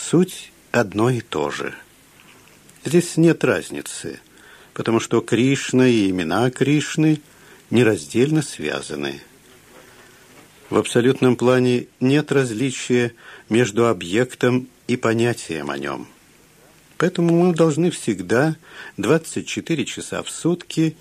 суть 0.00 0.52
одно 0.72 1.10
и 1.10 1.20
то 1.20 1.50
же. 1.50 1.74
Здесь 2.84 3.16
нет 3.16 3.44
разницы, 3.44 4.20
потому 4.74 5.00
что 5.00 5.20
Кришна 5.20 5.86
и 5.88 6.10
имена 6.10 6.50
Кришны 6.50 7.20
нераздельно 7.70 8.42
связаны. 8.42 9.20
В 10.70 10.76
абсолютном 10.76 11.36
плане 11.36 11.86
нет 12.00 12.30
различия 12.30 13.14
между 13.48 13.88
объектом 13.88 14.68
и 14.86 14.96
понятием 14.96 15.70
о 15.70 15.78
нем. 15.78 16.06
Поэтому 16.98 17.46
мы 17.46 17.54
должны 17.54 17.90
всегда 17.90 18.56
24 18.96 19.84
часа 19.84 20.22
в 20.22 20.30
сутки 20.30 20.96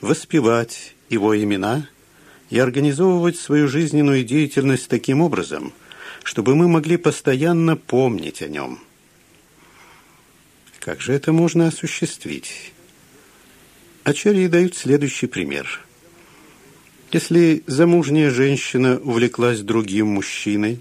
воспевать 0.00 0.94
его 1.08 1.40
имена 1.40 1.86
и 2.50 2.58
организовывать 2.58 3.36
свою 3.36 3.68
жизненную 3.68 4.24
деятельность 4.24 4.88
таким 4.88 5.20
образом, 5.20 5.72
чтобы 6.22 6.54
мы 6.54 6.68
могли 6.68 6.96
постоянно 6.96 7.76
помнить 7.76 8.42
о 8.42 8.48
нем. 8.48 8.80
Как 10.78 11.00
же 11.00 11.12
это 11.12 11.32
можно 11.32 11.68
осуществить? 11.68 12.72
Ачарьи 14.04 14.48
дают 14.48 14.76
следующий 14.76 15.26
пример. 15.26 15.80
Если 17.12 17.62
замужняя 17.66 18.30
женщина 18.30 18.98
увлеклась 18.98 19.60
другим 19.60 20.08
мужчиной, 20.08 20.80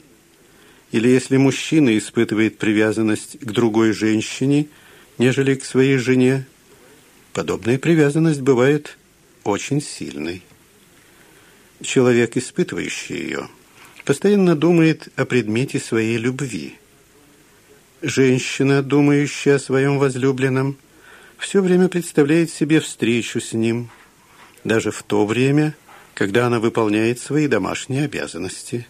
или 0.92 1.08
если 1.08 1.38
мужчина 1.38 1.98
испытывает 1.98 2.58
привязанность 2.58 3.38
к 3.40 3.52
другой 3.52 3.92
женщине, 3.94 4.68
нежели 5.18 5.56
к 5.56 5.64
своей 5.64 5.98
жене, 5.98 6.48
подобная 7.34 7.78
привязанность 7.78 8.42
бывает 8.42 8.98
очень 9.44 9.82
сильной. 9.82 10.42
Человек, 11.82 12.38
испытывающий 12.38 13.18
ее, 13.18 13.50
постоянно 14.06 14.56
думает 14.56 15.10
о 15.16 15.26
предмете 15.26 15.80
своей 15.80 16.18
любви. 16.18 16.78
Женщина, 18.02 18.82
думающая 18.82 19.56
о 19.56 19.60
своем 19.60 20.00
возлюбленном, 20.00 20.78
все 21.38 21.62
время 21.62 21.88
представляет 21.88 22.52
себе 22.52 22.80
встречу 22.80 23.40
с 23.40 23.54
ним, 23.54 23.90
даже 24.64 24.92
в 24.92 25.04
то 25.04 25.26
время, 25.26 25.76
когда 26.14 26.48
она 26.48 26.60
выполняет 26.60 27.20
свои 27.20 27.48
домашние 27.48 28.06
обязанности. 28.06 28.88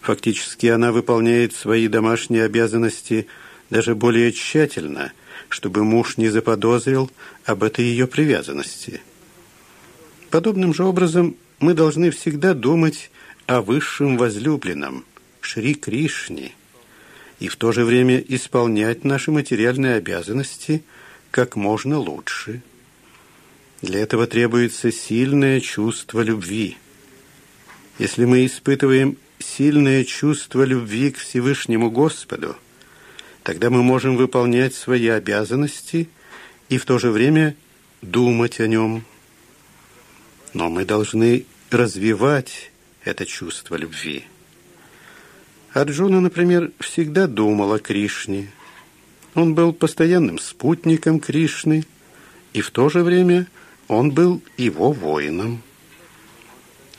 Фактически 0.00 0.66
она 0.66 0.92
выполняет 0.92 1.54
свои 1.54 1.88
домашние 1.88 2.44
обязанности 2.44 3.26
даже 3.70 3.94
более 3.94 4.32
тщательно– 4.32 5.12
чтобы 5.48 5.84
муж 5.84 6.16
не 6.16 6.28
заподозрил 6.28 7.10
об 7.44 7.62
этой 7.64 7.84
ее 7.84 8.06
привязанности. 8.06 9.00
Подобным 10.30 10.74
же 10.74 10.84
образом 10.84 11.36
мы 11.58 11.74
должны 11.74 12.10
всегда 12.10 12.54
думать 12.54 13.10
о 13.48 13.60
высшем 13.62 14.16
возлюбленном, 14.16 15.04
Шри 15.40 15.74
Кришне, 15.74 16.52
и 17.40 17.48
в 17.48 17.56
то 17.56 17.72
же 17.72 17.84
время 17.84 18.18
исполнять 18.18 19.02
наши 19.02 19.32
материальные 19.32 19.96
обязанности 19.96 20.84
как 21.32 21.56
можно 21.56 21.98
лучше. 21.98 22.62
Для 23.82 24.00
этого 24.00 24.26
требуется 24.26 24.92
сильное 24.92 25.60
чувство 25.60 26.20
любви. 26.20 26.76
Если 27.98 28.24
мы 28.24 28.46
испытываем 28.46 29.16
сильное 29.40 30.04
чувство 30.04 30.62
любви 30.62 31.10
к 31.10 31.18
Всевышнему 31.18 31.90
Господу– 31.90 32.56
Тогда 33.48 33.70
мы 33.70 33.82
можем 33.82 34.18
выполнять 34.18 34.74
свои 34.74 35.08
обязанности 35.08 36.10
и 36.68 36.76
в 36.76 36.84
то 36.84 36.98
же 36.98 37.10
время 37.10 37.56
думать 38.02 38.60
о 38.60 38.66
нем. 38.66 39.06
Но 40.52 40.68
мы 40.68 40.84
должны 40.84 41.46
развивать 41.70 42.70
это 43.08 43.26
чувство 43.26 43.76
любви. 43.76 44.24
Арджуна, 45.72 46.20
например, 46.20 46.72
всегда 46.78 47.26
думал 47.26 47.72
о 47.72 47.78
Кришне. 47.78 48.50
Он 49.34 49.54
был 49.54 49.72
постоянным 49.72 50.38
спутником 50.38 51.20
Кришны, 51.20 51.84
и 52.52 52.60
в 52.60 52.70
то 52.70 52.88
же 52.88 53.02
время 53.02 53.46
он 53.86 54.10
был 54.10 54.42
его 54.56 54.92
воином. 54.92 55.62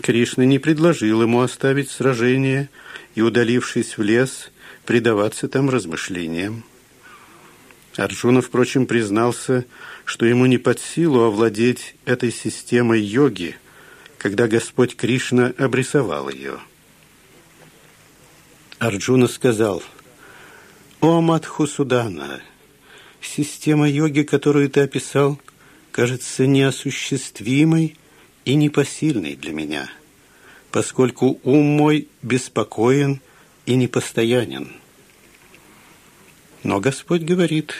Кришна 0.02 0.46
не 0.46 0.60
предложил 0.60 1.22
ему 1.22 1.42
оставить 1.42 1.92
сражение 1.92 2.70
и, 3.16 3.22
удалившись 3.22 3.98
в 3.98 4.02
лес, 4.02 4.52
предаваться 4.86 5.48
там 5.48 5.70
размышлениям. 5.70 6.64
Арджуна, 7.98 8.42
впрочем, 8.42 8.86
признался, 8.86 9.66
что 10.06 10.26
ему 10.26 10.46
не 10.46 10.58
под 10.58 10.80
силу 10.80 11.24
овладеть 11.24 11.96
этой 12.06 12.32
системой 12.32 13.02
йоги, 13.02 13.58
когда 14.20 14.48
Господь 14.48 14.96
Кришна 14.96 15.54
обрисовал 15.58 16.30
ее. 16.30 16.60
Арджуна 18.78 19.28
сказал, 19.28 19.82
«О 21.00 21.22
Мадхусудана, 21.22 22.42
система 23.22 23.90
йоги, 23.90 24.22
которую 24.24 24.70
ты 24.70 24.82
описал, 24.82 25.40
кажется 25.92 26.46
неосуществимой 26.46 27.96
и 28.44 28.56
непосильной 28.56 29.36
для 29.36 29.54
меня, 29.54 29.90
поскольку 30.72 31.40
ум 31.44 31.66
мой 31.66 32.10
беспокоен 32.22 33.22
и 33.66 33.76
непостоянен. 33.76 34.74
Но 36.64 36.82
Господь 36.82 37.22
говорит, 37.22 37.74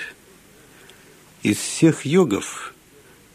из 1.44 1.58
всех 1.58 2.06
йогов 2.06 2.74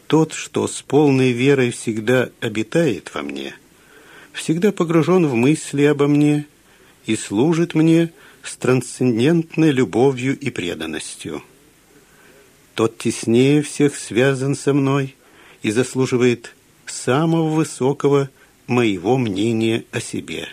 тот, 0.07 0.33
что 0.33 0.67
с 0.67 0.81
полной 0.81 1.31
верой 1.31 1.71
всегда 1.71 2.29
обитает 2.39 3.11
во 3.13 3.21
мне, 3.21 3.55
всегда 4.33 4.71
погружен 4.71 5.27
в 5.27 5.35
мысли 5.35 5.83
обо 5.83 6.07
мне 6.07 6.45
и 7.05 7.15
служит 7.15 7.73
мне 7.73 8.11
с 8.43 8.55
трансцендентной 8.57 9.71
любовью 9.71 10.37
и 10.37 10.49
преданностью. 10.49 11.43
Тот 12.75 12.97
теснее 12.97 13.61
всех 13.61 13.95
связан 13.95 14.55
со 14.55 14.73
мной 14.73 15.15
и 15.63 15.71
заслуживает 15.71 16.53
самого 16.85 17.49
высокого 17.49 18.29
моего 18.67 19.17
мнения 19.17 19.85
о 19.91 19.99
себе. 19.99 20.49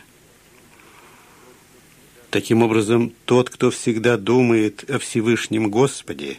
Таким 2.30 2.62
образом, 2.62 3.12
тот, 3.26 3.50
кто 3.50 3.70
всегда 3.70 4.16
думает 4.16 4.88
о 4.88 4.98
Всевышнем 4.98 5.70
Господе, 5.70 6.38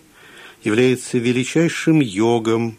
является 0.64 1.20
величайшим 1.20 2.00
йогом, 2.00 2.78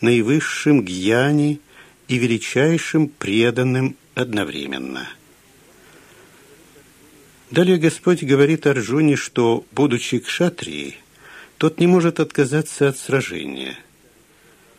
наивысшим 0.00 0.82
гьяни 0.82 1.60
и 2.08 2.18
величайшим 2.18 3.08
преданным 3.08 3.96
одновременно. 4.14 5.08
Далее 7.50 7.78
Господь 7.78 8.22
говорит 8.22 8.66
Арджуне, 8.66 9.16
что, 9.16 9.64
будучи 9.72 10.18
кшатрией, 10.18 10.96
тот 11.56 11.80
не 11.80 11.86
может 11.86 12.20
отказаться 12.20 12.88
от 12.88 12.98
сражения. 12.98 13.78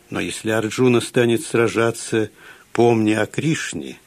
Но 0.08 0.20
если 0.20 0.50
Арджуна 0.50 1.00
станет 1.00 1.42
сражаться, 1.42 2.30
помня 2.72 3.22
о 3.22 3.26
Кришне, 3.26 3.98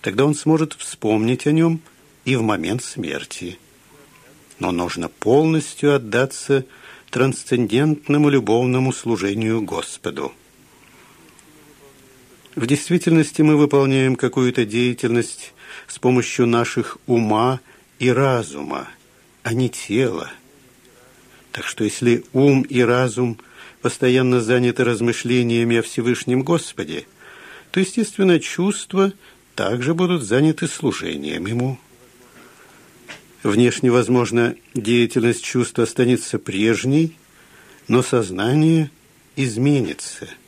тогда 0.00 0.24
он 0.24 0.34
сможет 0.34 0.74
вспомнить 0.74 1.46
о 1.46 1.52
нем 1.52 1.80
и 2.24 2.36
в 2.36 2.42
момент 2.42 2.82
смерти. 2.82 3.58
Но 4.58 4.72
нужно 4.72 5.08
полностью 5.08 5.94
отдаться 5.94 6.64
трансцендентному 7.10 8.28
любовному 8.28 8.92
служению 8.92 9.62
Господу. 9.62 10.32
В 12.58 12.66
действительности 12.66 13.40
мы 13.40 13.56
выполняем 13.56 14.16
какую-то 14.16 14.64
деятельность 14.64 15.54
с 15.86 16.00
помощью 16.00 16.48
наших 16.48 16.98
ума 17.06 17.60
и 18.00 18.10
разума, 18.10 18.88
а 19.44 19.54
не 19.54 19.68
тела. 19.68 20.32
Так 21.52 21.64
что 21.64 21.84
если 21.84 22.24
ум 22.32 22.62
и 22.62 22.80
разум 22.80 23.38
постоянно 23.80 24.40
заняты 24.40 24.82
размышлениями 24.82 25.76
о 25.76 25.82
Всевышнем 25.82 26.42
Господе, 26.42 27.06
то, 27.70 27.78
естественно, 27.78 28.40
чувства 28.40 29.12
также 29.54 29.94
будут 29.94 30.24
заняты 30.24 30.66
служением 30.66 31.46
Ему. 31.46 31.78
Внешне, 33.44 33.92
возможно, 33.92 34.56
деятельность 34.74 35.44
чувств 35.44 35.78
останется 35.78 36.40
прежней, 36.40 37.16
но 37.86 38.02
сознание 38.02 38.90
изменится– 39.36 40.26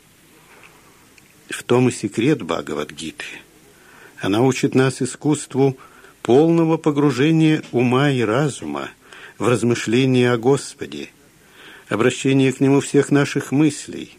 в 1.51 1.63
том 1.63 1.89
и 1.89 1.93
секрет 1.93 2.43
Бхагавадгиты. 2.43 3.25
Она 4.21 4.43
учит 4.43 4.75
нас 4.75 5.03
искусству 5.03 5.77
полного 6.23 6.77
погружения 6.77 7.63
ума 7.73 8.11
и 8.11 8.21
разума 8.21 8.91
в 9.39 9.49
размышления 9.49 10.33
о 10.33 10.39
Господе, 10.39 11.11
обращение 11.89 12.53
к 12.53 12.61
Нему 12.61 12.81
всех 12.81 13.11
наших 13.11 13.53
мыслей, 13.53 14.17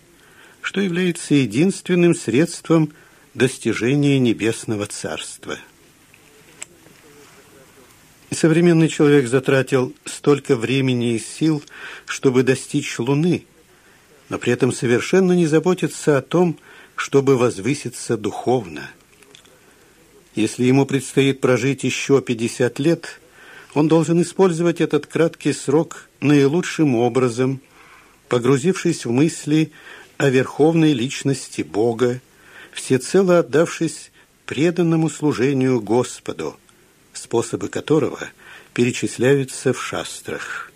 что 0.61 0.81
является 0.81 1.35
единственным 1.35 2.15
средством 2.15 2.91
достижения 3.33 4.19
небесного 4.19 4.87
царства. 4.87 5.57
современный 8.31 8.89
человек 8.89 9.27
затратил 9.27 9.93
столько 10.05 10.55
времени 10.55 11.15
и 11.15 11.19
сил, 11.19 11.63
чтобы 12.05 12.43
достичь 12.43 12.97
Луны, 12.97 13.45
но 14.29 14.39
при 14.39 14.53
этом 14.53 14.71
совершенно 14.71 15.33
не 15.33 15.45
заботится 15.45 16.17
о 16.17 16.21
том, 16.21 16.57
чтобы 17.01 17.35
возвыситься 17.35 18.15
духовно. 18.15 18.87
Если 20.35 20.65
ему 20.65 20.85
предстоит 20.85 21.41
прожить 21.41 21.83
еще 21.83 22.21
50 22.21 22.77
лет, 22.77 23.19
он 23.73 23.87
должен 23.87 24.21
использовать 24.21 24.81
этот 24.81 25.07
краткий 25.07 25.51
срок 25.51 26.07
наилучшим 26.19 26.93
образом, 26.93 27.59
погрузившись 28.29 29.05
в 29.05 29.09
мысли 29.09 29.71
о 30.17 30.29
верховной 30.29 30.93
личности 30.93 31.63
Бога, 31.63 32.21
всецело 32.71 33.39
отдавшись 33.39 34.11
преданному 34.45 35.09
служению 35.09 35.81
Господу, 35.81 36.55
способы 37.13 37.67
которого 37.67 38.29
перечисляются 38.75 39.73
в 39.73 39.81
шастрах. 39.81 40.71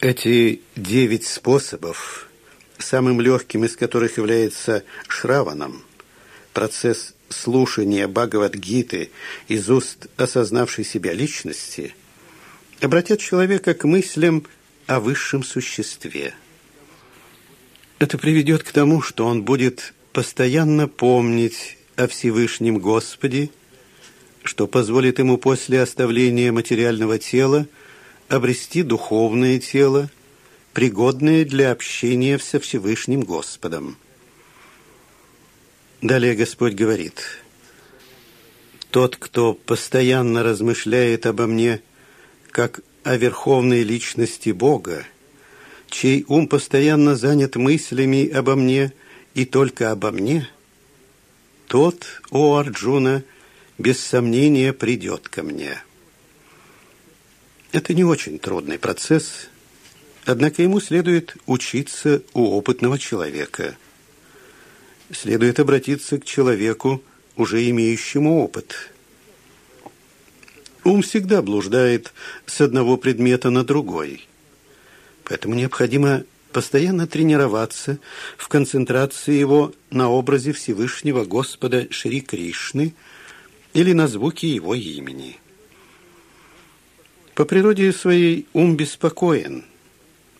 Эти 0.00 0.60
девять 0.76 1.24
способов 1.24 2.29
самым 2.82 3.20
легким 3.20 3.64
из 3.64 3.76
которых 3.76 4.18
является 4.18 4.84
шраваном, 5.08 5.82
процесс 6.52 7.14
слушания 7.28 8.08
Бхагавадгиты 8.08 9.10
из 9.48 9.70
уст 9.70 10.08
осознавшей 10.16 10.84
себя 10.84 11.12
личности, 11.12 11.94
обратят 12.80 13.20
человека 13.20 13.74
к 13.74 13.84
мыслям 13.84 14.44
о 14.86 15.00
высшем 15.00 15.42
существе. 15.42 16.34
Это 17.98 18.18
приведет 18.18 18.62
к 18.62 18.72
тому, 18.72 19.02
что 19.02 19.26
он 19.26 19.42
будет 19.42 19.94
постоянно 20.12 20.88
помнить 20.88 21.76
о 21.96 22.08
Всевышнем 22.08 22.78
Господе, 22.78 23.50
что 24.42 24.66
позволит 24.66 25.18
ему 25.18 25.36
после 25.36 25.82
оставления 25.82 26.50
материального 26.50 27.18
тела 27.18 27.66
обрести 28.28 28.82
духовное 28.82 29.58
тело, 29.58 30.08
пригодные 30.72 31.44
для 31.44 31.72
общения 31.72 32.38
со 32.38 32.60
Всевышним 32.60 33.22
Господом. 33.22 33.96
Далее 36.00 36.34
Господь 36.34 36.74
говорит, 36.74 37.22
«Тот, 38.90 39.16
кто 39.16 39.54
постоянно 39.54 40.42
размышляет 40.42 41.26
обо 41.26 41.46
мне, 41.46 41.82
как 42.50 42.80
о 43.04 43.16
верховной 43.16 43.82
личности 43.82 44.50
Бога, 44.50 45.04
чей 45.88 46.24
ум 46.28 46.48
постоянно 46.48 47.16
занят 47.16 47.56
мыслями 47.56 48.28
обо 48.28 48.54
мне 48.54 48.92
и 49.34 49.44
только 49.44 49.90
обо 49.90 50.10
мне, 50.10 50.48
тот, 51.66 52.06
о 52.30 52.56
Арджуна, 52.56 53.22
без 53.78 54.00
сомнения 54.00 54.72
придет 54.72 55.28
ко 55.28 55.42
мне». 55.42 55.82
Это 57.72 57.94
не 57.94 58.04
очень 58.04 58.38
трудный 58.38 58.78
процесс– 58.78 59.48
Однако 60.24 60.62
ему 60.62 60.80
следует 60.80 61.36
учиться 61.46 62.22
у 62.34 62.50
опытного 62.50 62.98
человека. 62.98 63.76
Следует 65.10 65.58
обратиться 65.58 66.18
к 66.18 66.24
человеку, 66.24 67.02
уже 67.36 67.68
имеющему 67.70 68.42
опыт. 68.42 68.92
Ум 70.84 71.02
всегда 71.02 71.42
блуждает 71.42 72.12
с 72.46 72.60
одного 72.60 72.96
предмета 72.96 73.50
на 73.50 73.64
другой. 73.64 74.26
Поэтому 75.24 75.54
необходимо 75.54 76.24
постоянно 76.52 77.06
тренироваться 77.06 77.98
в 78.36 78.48
концентрации 78.48 79.34
его 79.34 79.72
на 79.90 80.10
образе 80.10 80.52
Всевышнего 80.52 81.24
Господа 81.24 81.86
Шри 81.90 82.20
Кришны 82.20 82.94
или 83.72 83.92
на 83.92 84.08
звуке 84.08 84.48
его 84.48 84.74
имени. 84.74 85.38
По 87.34 87.44
природе 87.44 87.92
своей 87.92 88.46
ум 88.52 88.76
беспокоен– 88.76 89.64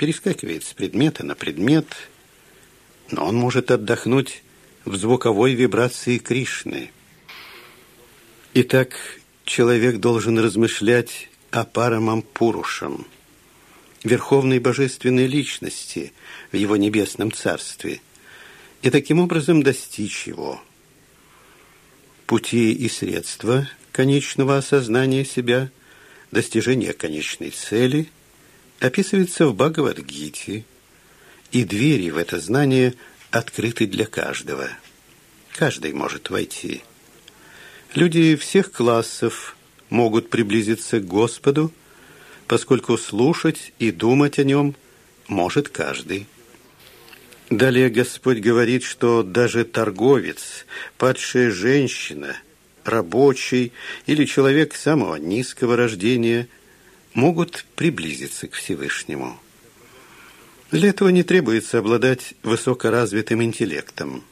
перескакивает 0.01 0.65
с 0.65 0.73
предмета 0.73 1.27
на 1.27 1.35
предмет, 1.35 1.85
но 3.11 3.27
он 3.27 3.37
может 3.37 3.71
отдохнуть 3.71 4.43
в 4.87 4.97
звуковой 4.97 5.53
вибрации 5.53 6.17
Кришны. 6.17 6.91
Итак, 8.55 8.97
человек 9.45 9.99
должен 9.99 10.39
размышлять 10.39 11.29
о 11.51 11.67
Парамампурушам, 11.67 13.07
верховной 14.03 14.59
божественной 14.59 15.27
личности 15.27 16.15
в 16.51 16.57
его 16.57 16.79
небесном 16.79 17.31
царстве, 17.31 18.01
и 18.81 18.89
таким 18.89 19.21
образом 19.21 19.63
достичь 19.63 20.27
его. 20.27 20.63
Пути 22.25 22.73
и 22.73 22.89
средства 22.89 23.69
конечного 23.93 24.57
осознания 24.57 25.27
себя, 25.27 25.71
достижения 26.31 26.95
конечной 26.95 27.51
цели– 27.51 28.09
описывается 28.81 29.47
в 29.47 29.55
Бхагавадгите, 29.55 30.65
и 31.53 31.65
двери 31.65 32.11
в 32.11 32.17
это 32.17 32.41
знание 32.41 32.95
открыты 33.31 33.87
для 33.87 34.07
каждого. 34.07 34.69
Каждый 35.53 35.93
может 35.93 36.31
войти. 36.31 36.83
Люди 37.95 38.37
всех 38.37 38.73
классов 38.73 39.57
могут 39.91 40.31
приблизиться 40.31 41.01
к 41.01 41.07
Господу, 41.07 41.73
поскольку 42.47 42.97
слушать 42.97 43.73
и 43.79 43.91
думать 43.91 44.39
о 44.39 44.45
Нем 44.45 44.75
может 45.29 45.69
каждый. 45.69 46.27
Далее 47.51 47.91
Господь 47.91 48.39
говорит, 48.39 48.85
что 48.85 49.23
даже 49.23 49.65
торговец, 49.65 50.67
падшая 50.99 51.51
женщина, 51.51 52.37
рабочий 52.85 53.73
или 54.07 54.25
человек 54.25 54.75
самого 54.75 55.17
низкого 55.17 55.77
рождения– 55.77 56.49
могут 57.15 57.65
приблизиться 57.77 58.49
к 58.49 58.55
Всевышнему. 58.55 59.39
Для 60.71 60.91
этого 60.91 61.09
не 61.09 61.23
требуется 61.23 61.79
обладать 61.79 62.35
высокоразвитым 62.43 63.43
интеллектом. 63.43 64.23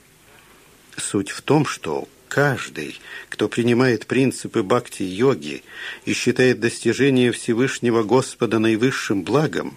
Суть 0.97 1.31
в 1.31 1.43
том, 1.43 1.67
что 1.67 2.09
каждый, 2.29 3.01
кто 3.29 3.49
принимает 3.49 4.07
принципы 4.07 4.63
бхакти-йоги 4.63 5.63
и 6.05 6.13
считает 6.13 6.61
достижение 6.61 7.33
Всевышнего 7.33 8.03
Господа 8.03 8.59
наивысшим 8.59 9.25
благом, 9.25 9.77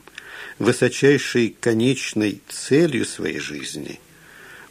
высочайшей 0.60 1.56
конечной 1.60 2.42
целью 2.48 3.06
своей 3.06 3.40
жизни, 3.40 4.00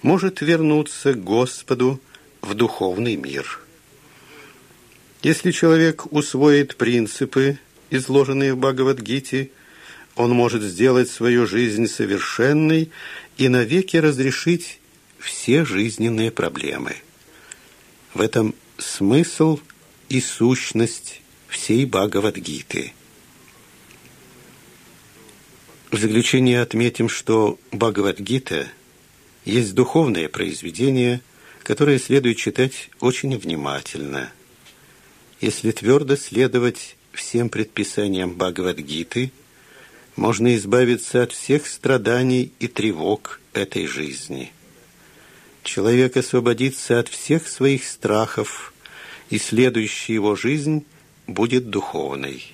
может 0.02 0.40
вернуться 0.40 1.14
к 1.14 1.22
Господу 1.22 2.00
в 2.40 2.54
духовный 2.54 3.16
мир. 3.16 3.60
Если 5.22 5.50
человек 5.50 6.10
усвоит 6.12 6.76
принципы, 6.76 7.58
изложенные 7.90 8.54
в 8.54 8.58
Бхагавадгите, 8.58 9.50
он 10.16 10.32
может 10.32 10.62
сделать 10.62 11.10
свою 11.10 11.46
жизнь 11.46 11.86
совершенной 11.86 12.90
и 13.36 13.48
навеки 13.48 13.96
разрешить 13.96 14.80
все 15.18 15.64
жизненные 15.64 16.30
проблемы. 16.30 16.96
В 18.14 18.20
этом 18.20 18.54
смысл 18.78 19.60
и 20.08 20.20
сущность 20.20 21.20
всей 21.48 21.84
Бхагавадгиты. 21.84 22.92
В 25.90 25.98
заключение 25.98 26.62
отметим, 26.62 27.08
что 27.08 27.58
Бхагавадгита 27.72 28.68
есть 29.44 29.74
духовное 29.74 30.28
произведение, 30.28 31.20
которое 31.62 31.98
следует 31.98 32.36
читать 32.36 32.90
очень 33.00 33.36
внимательно. 33.36 34.32
Если 35.40 35.70
твердо 35.70 36.16
следовать 36.16 36.96
всем 37.12 37.48
предписаниям 37.48 38.34
Бхагавадгиты, 38.34 39.32
можно 40.16 40.54
избавиться 40.56 41.22
от 41.22 41.32
всех 41.32 41.66
страданий 41.66 42.52
и 42.58 42.68
тревог 42.68 43.40
этой 43.52 43.86
жизни. 43.86 44.52
Человек 45.62 46.16
освободится 46.16 46.98
от 46.98 47.08
всех 47.08 47.46
своих 47.46 47.84
страхов, 47.84 48.72
и 49.28 49.38
следующая 49.38 50.14
его 50.14 50.34
жизнь 50.34 50.84
будет 51.26 51.70
духовной. 51.70 52.52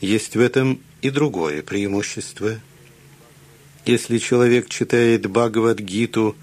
Есть 0.00 0.36
в 0.36 0.40
этом 0.40 0.80
и 1.02 1.10
другое 1.10 1.62
преимущество. 1.62 2.60
Если 3.84 4.18
человек 4.18 4.68
читает 4.68 5.26
Бхагавад-гиту 5.26 6.36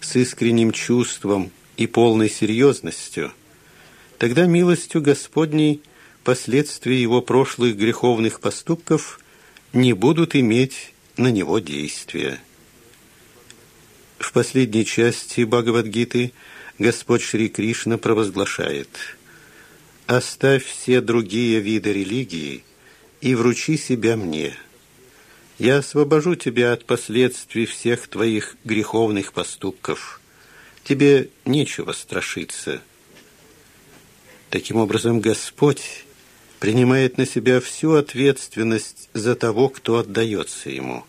с 0.00 0.16
искренним 0.16 0.72
чувством 0.72 1.50
и 1.76 1.86
полной 1.86 2.30
серьезностью, 2.30 3.32
тогда 4.22 4.46
милостью 4.46 5.02
Господней 5.02 5.82
последствия 6.22 7.02
его 7.02 7.22
прошлых 7.22 7.76
греховных 7.76 8.40
поступков 8.40 9.18
не 9.72 9.94
будут 9.94 10.36
иметь 10.36 10.94
на 11.16 11.26
него 11.26 11.58
действия. 11.58 12.38
В 14.18 14.32
последней 14.32 14.86
части 14.86 15.42
Бхагавадгиты 15.42 16.32
Господь 16.78 17.22
Шри 17.22 17.48
Кришна 17.48 17.98
провозглашает 17.98 18.88
«Оставь 20.06 20.66
все 20.66 21.00
другие 21.00 21.58
виды 21.58 21.92
религии 21.92 22.62
и 23.20 23.34
вручи 23.34 23.76
себя 23.76 24.16
мне. 24.16 24.54
Я 25.58 25.78
освобожу 25.78 26.36
тебя 26.36 26.72
от 26.72 26.84
последствий 26.84 27.66
всех 27.66 28.06
твоих 28.06 28.56
греховных 28.62 29.32
поступков. 29.32 30.20
Тебе 30.84 31.28
нечего 31.44 31.90
страшиться». 31.90 32.82
Таким 34.52 34.76
образом, 34.76 35.22
Господь 35.22 36.04
принимает 36.60 37.16
на 37.16 37.24
себя 37.24 37.58
всю 37.58 37.94
ответственность 37.94 39.08
за 39.14 39.34
того, 39.34 39.70
кто 39.70 39.96
отдается 39.96 40.68
Ему, 40.68 41.06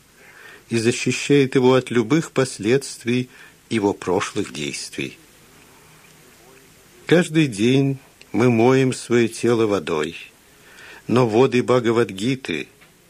и 0.69 0.77
защищает 0.77 1.55
его 1.55 1.73
от 1.73 1.91
любых 1.91 2.31
последствий 2.31 3.29
его 3.69 3.91
прошлых 3.93 4.53
действий. 4.53 5.17
Каждый 7.05 7.47
день 7.47 7.97
мы 8.31 8.49
моем 8.49 8.93
свое 8.93 9.27
тело 9.27 9.67
водой, 9.67 10.15
но 11.07 11.27
воды 11.27 11.63
Бхагавадгиты, 11.63 12.69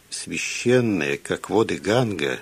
священные, 0.09 1.19
как 1.19 1.51
воды 1.51 1.77
Ганга, 1.77 2.39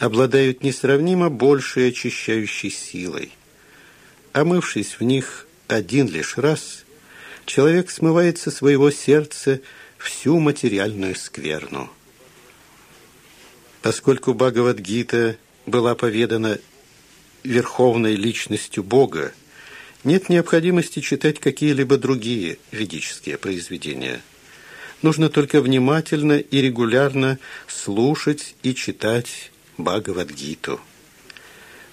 обладают 0.00 0.64
несравнимо 0.64 1.30
большей 1.30 1.90
очищающей 1.90 2.70
силой. 2.70 3.30
Омывшись 4.32 4.98
в 4.98 5.04
них 5.04 5.46
один 5.68 6.08
лишь 6.08 6.36
раз, 6.36 6.82
человек 7.46 7.90
смывает 7.90 8.38
со 8.38 8.50
своего 8.50 8.90
сердца 8.90 9.60
всю 9.98 10.38
материальную 10.38 11.14
скверну. 11.14 11.90
Поскольку 13.82 14.34
Бхагавадгита 14.34 15.36
была 15.66 15.94
поведана 15.94 16.58
верховной 17.42 18.14
личностью 18.14 18.84
Бога, 18.84 19.32
нет 20.04 20.28
необходимости 20.28 21.00
читать 21.00 21.38
какие-либо 21.38 21.96
другие 21.96 22.58
ведические 22.70 23.38
произведения. 23.38 24.20
Нужно 25.02 25.28
только 25.28 25.60
внимательно 25.60 26.38
и 26.38 26.60
регулярно 26.60 27.38
слушать 27.66 28.54
и 28.62 28.74
читать 28.74 29.50
Бхагавадгиту. 29.78 30.80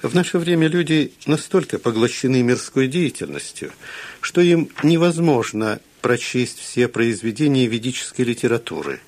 В 0.02 0.16
наше 0.16 0.38
время 0.38 0.68
люди 0.68 1.12
настолько 1.26 1.78
поглощены 1.78 2.42
мирской 2.42 2.88
деятельностью, 2.88 3.72
что 4.22 4.42
им 4.42 4.70
невозможно 4.82 5.80
прочесть 6.02 6.60
все 6.60 6.88
произведения 6.88 7.68
ведической 7.68 8.26
литературы. 8.26 9.02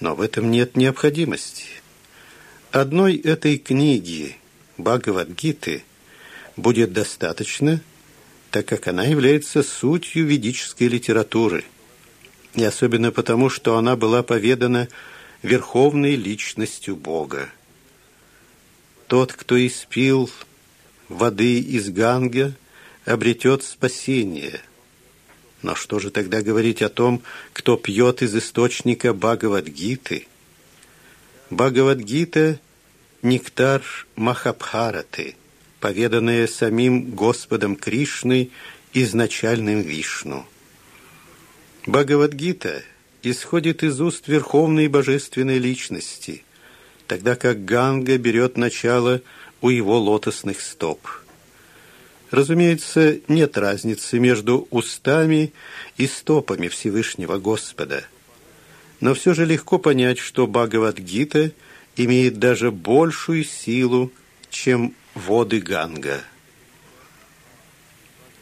Но 0.00 0.14
в 0.14 0.22
этом 0.22 0.50
нет 0.50 0.76
необходимости. 0.76 1.66
Одной 2.70 3.16
этой 3.16 3.58
книги 3.58 4.36
Бхагавадгиты 4.78 5.84
будет 6.56 6.92
достаточно– 6.92 7.80
так 8.50 8.66
как 8.66 8.88
она 8.88 9.04
является 9.04 9.62
сутью 9.62 10.26
ведической 10.26 10.88
литературы, 10.88 11.64
и 12.54 12.64
особенно 12.64 13.12
потому, 13.12 13.48
что 13.48 13.76
она 13.76 13.96
была 13.96 14.22
поведана 14.22 14.88
верховной 15.42 16.16
личностью 16.16 16.96
Бога. 16.96 17.48
Тот, 19.10 19.32
кто 19.32 19.58
испил 19.66 20.30
воды 21.08 21.58
из 21.58 21.88
Ганга, 21.88 22.54
обретет 23.04 23.64
спасение. 23.64 24.60
Но 25.62 25.74
что 25.74 25.98
же 25.98 26.12
тогда 26.12 26.42
говорить 26.42 26.80
о 26.80 26.88
том, 26.88 27.20
кто 27.52 27.76
пьет 27.76 28.22
из 28.22 28.36
источника 28.36 29.12
Бхагавадгиты? 29.12 30.28
Бхагавадгита– 31.50 32.60
нектар 33.22 33.82
Махабхараты– 34.14 35.34
поведанное 35.80 36.46
самим 36.46 37.10
Господом 37.10 37.74
Кришной, 37.74 38.52
изначальным 38.92 39.80
Вишну. 39.80 40.46
Бхагавадгита 41.84 42.84
исходит 43.24 43.82
из 43.82 44.00
уст 44.00 44.28
Верховной 44.28 44.86
Божественной 44.86 45.58
Личности, 45.58 46.44
тогда 47.10 47.34
как 47.34 47.64
Ганга 47.64 48.18
берет 48.18 48.56
начало 48.56 49.20
у 49.60 49.68
его 49.68 49.98
лотосных 49.98 50.60
стоп. 50.60 51.00
Разумеется, 52.30 53.18
нет 53.26 53.58
разницы 53.58 54.20
между 54.20 54.68
устами 54.70 55.52
и 55.96 56.06
стопами 56.06 56.68
Всевышнего 56.68 57.38
Господа. 57.38 58.04
Но 59.00 59.14
все 59.14 59.34
же 59.34 59.44
легко 59.44 59.80
понять, 59.80 60.20
что 60.20 60.46
Бхагавадгита 60.46 61.50
имеет 61.96 62.38
даже 62.38 62.70
большую 62.70 63.42
силу, 63.42 64.12
чем 64.48 64.94
воды 65.14 65.58
Ганга. 65.58 66.20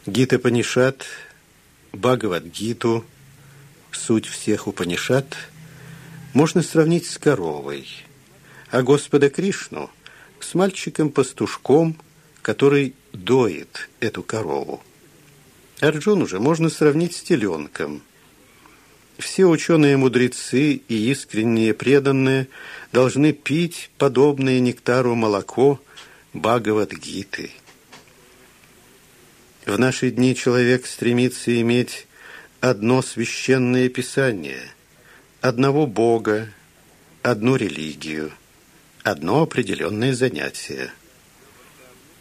Гита 0.04 0.38
Панишат, 0.38 1.06
Бхагавад-гиту, 1.94 3.06
суть 3.92 4.26
всех 4.26 4.66
Упанишат, 4.66 5.38
можно 6.34 6.62
сравнить 6.62 7.06
с 7.06 7.16
коровой, 7.16 7.88
а 8.70 8.82
Господа 8.82 9.30
Кришну 9.30 9.90
с 10.40 10.54
мальчиком-пастушком, 10.54 11.96
который 12.42 12.94
доит 13.12 13.88
эту 14.00 14.22
корову. 14.22 14.82
Арджуну 15.80 16.26
же 16.26 16.40
можно 16.40 16.70
сравнить 16.70 17.14
с 17.14 17.22
теленком. 17.22 18.02
Все 19.18 19.46
ученые-мудрецы 19.46 20.74
и 20.74 21.10
искренние 21.10 21.74
преданные 21.74 22.48
должны 22.92 23.32
пить 23.32 23.90
подобное 23.98 24.60
нектару 24.60 25.14
молоко, 25.14 25.80
Бхагавадгиты. 26.32 27.50
В 29.66 29.78
наши 29.78 30.10
дни 30.10 30.36
человек 30.36 30.86
стремится 30.86 31.60
иметь 31.60 32.06
одно 32.60 33.02
священное 33.02 33.88
писание, 33.88 34.62
одного 35.40 35.86
Бога, 35.86 36.48
одну 37.22 37.56
религию, 37.56 38.32
одно 39.10 39.42
определенное 39.42 40.14
занятие. 40.14 40.92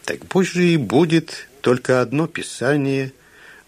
Так 0.04 0.26
пусть 0.26 0.52
же 0.52 0.66
и 0.66 0.76
будет 0.76 1.48
только 1.60 2.00
одно 2.00 2.26
писание, 2.26 3.12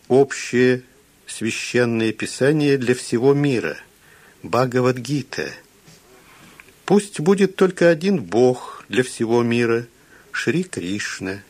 общее 0.08 0.82
священное 1.26 2.12
писание 2.12 2.78
для 2.78 2.94
всего 2.94 3.34
мира, 3.34 3.76
Бхагавадгита. 4.42 5.50
Пусть 6.84 7.20
будет 7.20 7.56
только 7.56 7.88
один 7.88 8.22
Бог 8.22 8.84
для 8.88 9.02
всего 9.02 9.42
мира– 9.42 9.86
Шри 10.32 10.64
Кришна. 10.64 11.42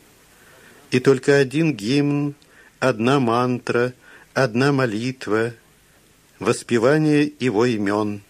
И 0.91 0.99
только 1.01 1.37
один 1.37 1.75
гимн, 1.75 2.35
одна 2.81 3.21
мантра, 3.21 3.95
одна 4.35 4.73
молитва, 4.73 5.55
воспевание 6.39 7.31
его 7.39 7.67
имен. 7.67 8.23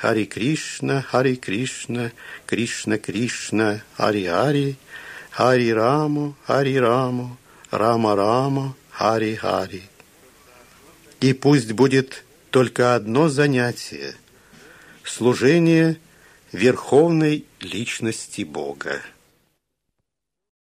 Хари 0.00 0.26
Кришна, 0.26 1.02
Хари 1.02 1.34
Кришна, 1.36 2.12
Кришна 2.46 2.98
Кришна, 2.98 3.82
Хари 3.96 4.26
Хари, 4.26 4.76
Хари 5.30 5.70
Раму, 5.70 6.36
Хари 6.46 6.76
Раму, 6.76 7.36
Рама 7.70 8.14
Рама, 8.14 8.76
Хари 8.90 9.34
Хари. 9.34 9.82
И 11.20 11.32
пусть 11.32 11.72
будет 11.72 12.24
только 12.50 12.94
одно 12.94 13.28
занятие– 13.28 14.14
служение 15.04 15.98
Верховной 16.52 17.44
Личности 17.60 18.42
Бога. 18.42 19.02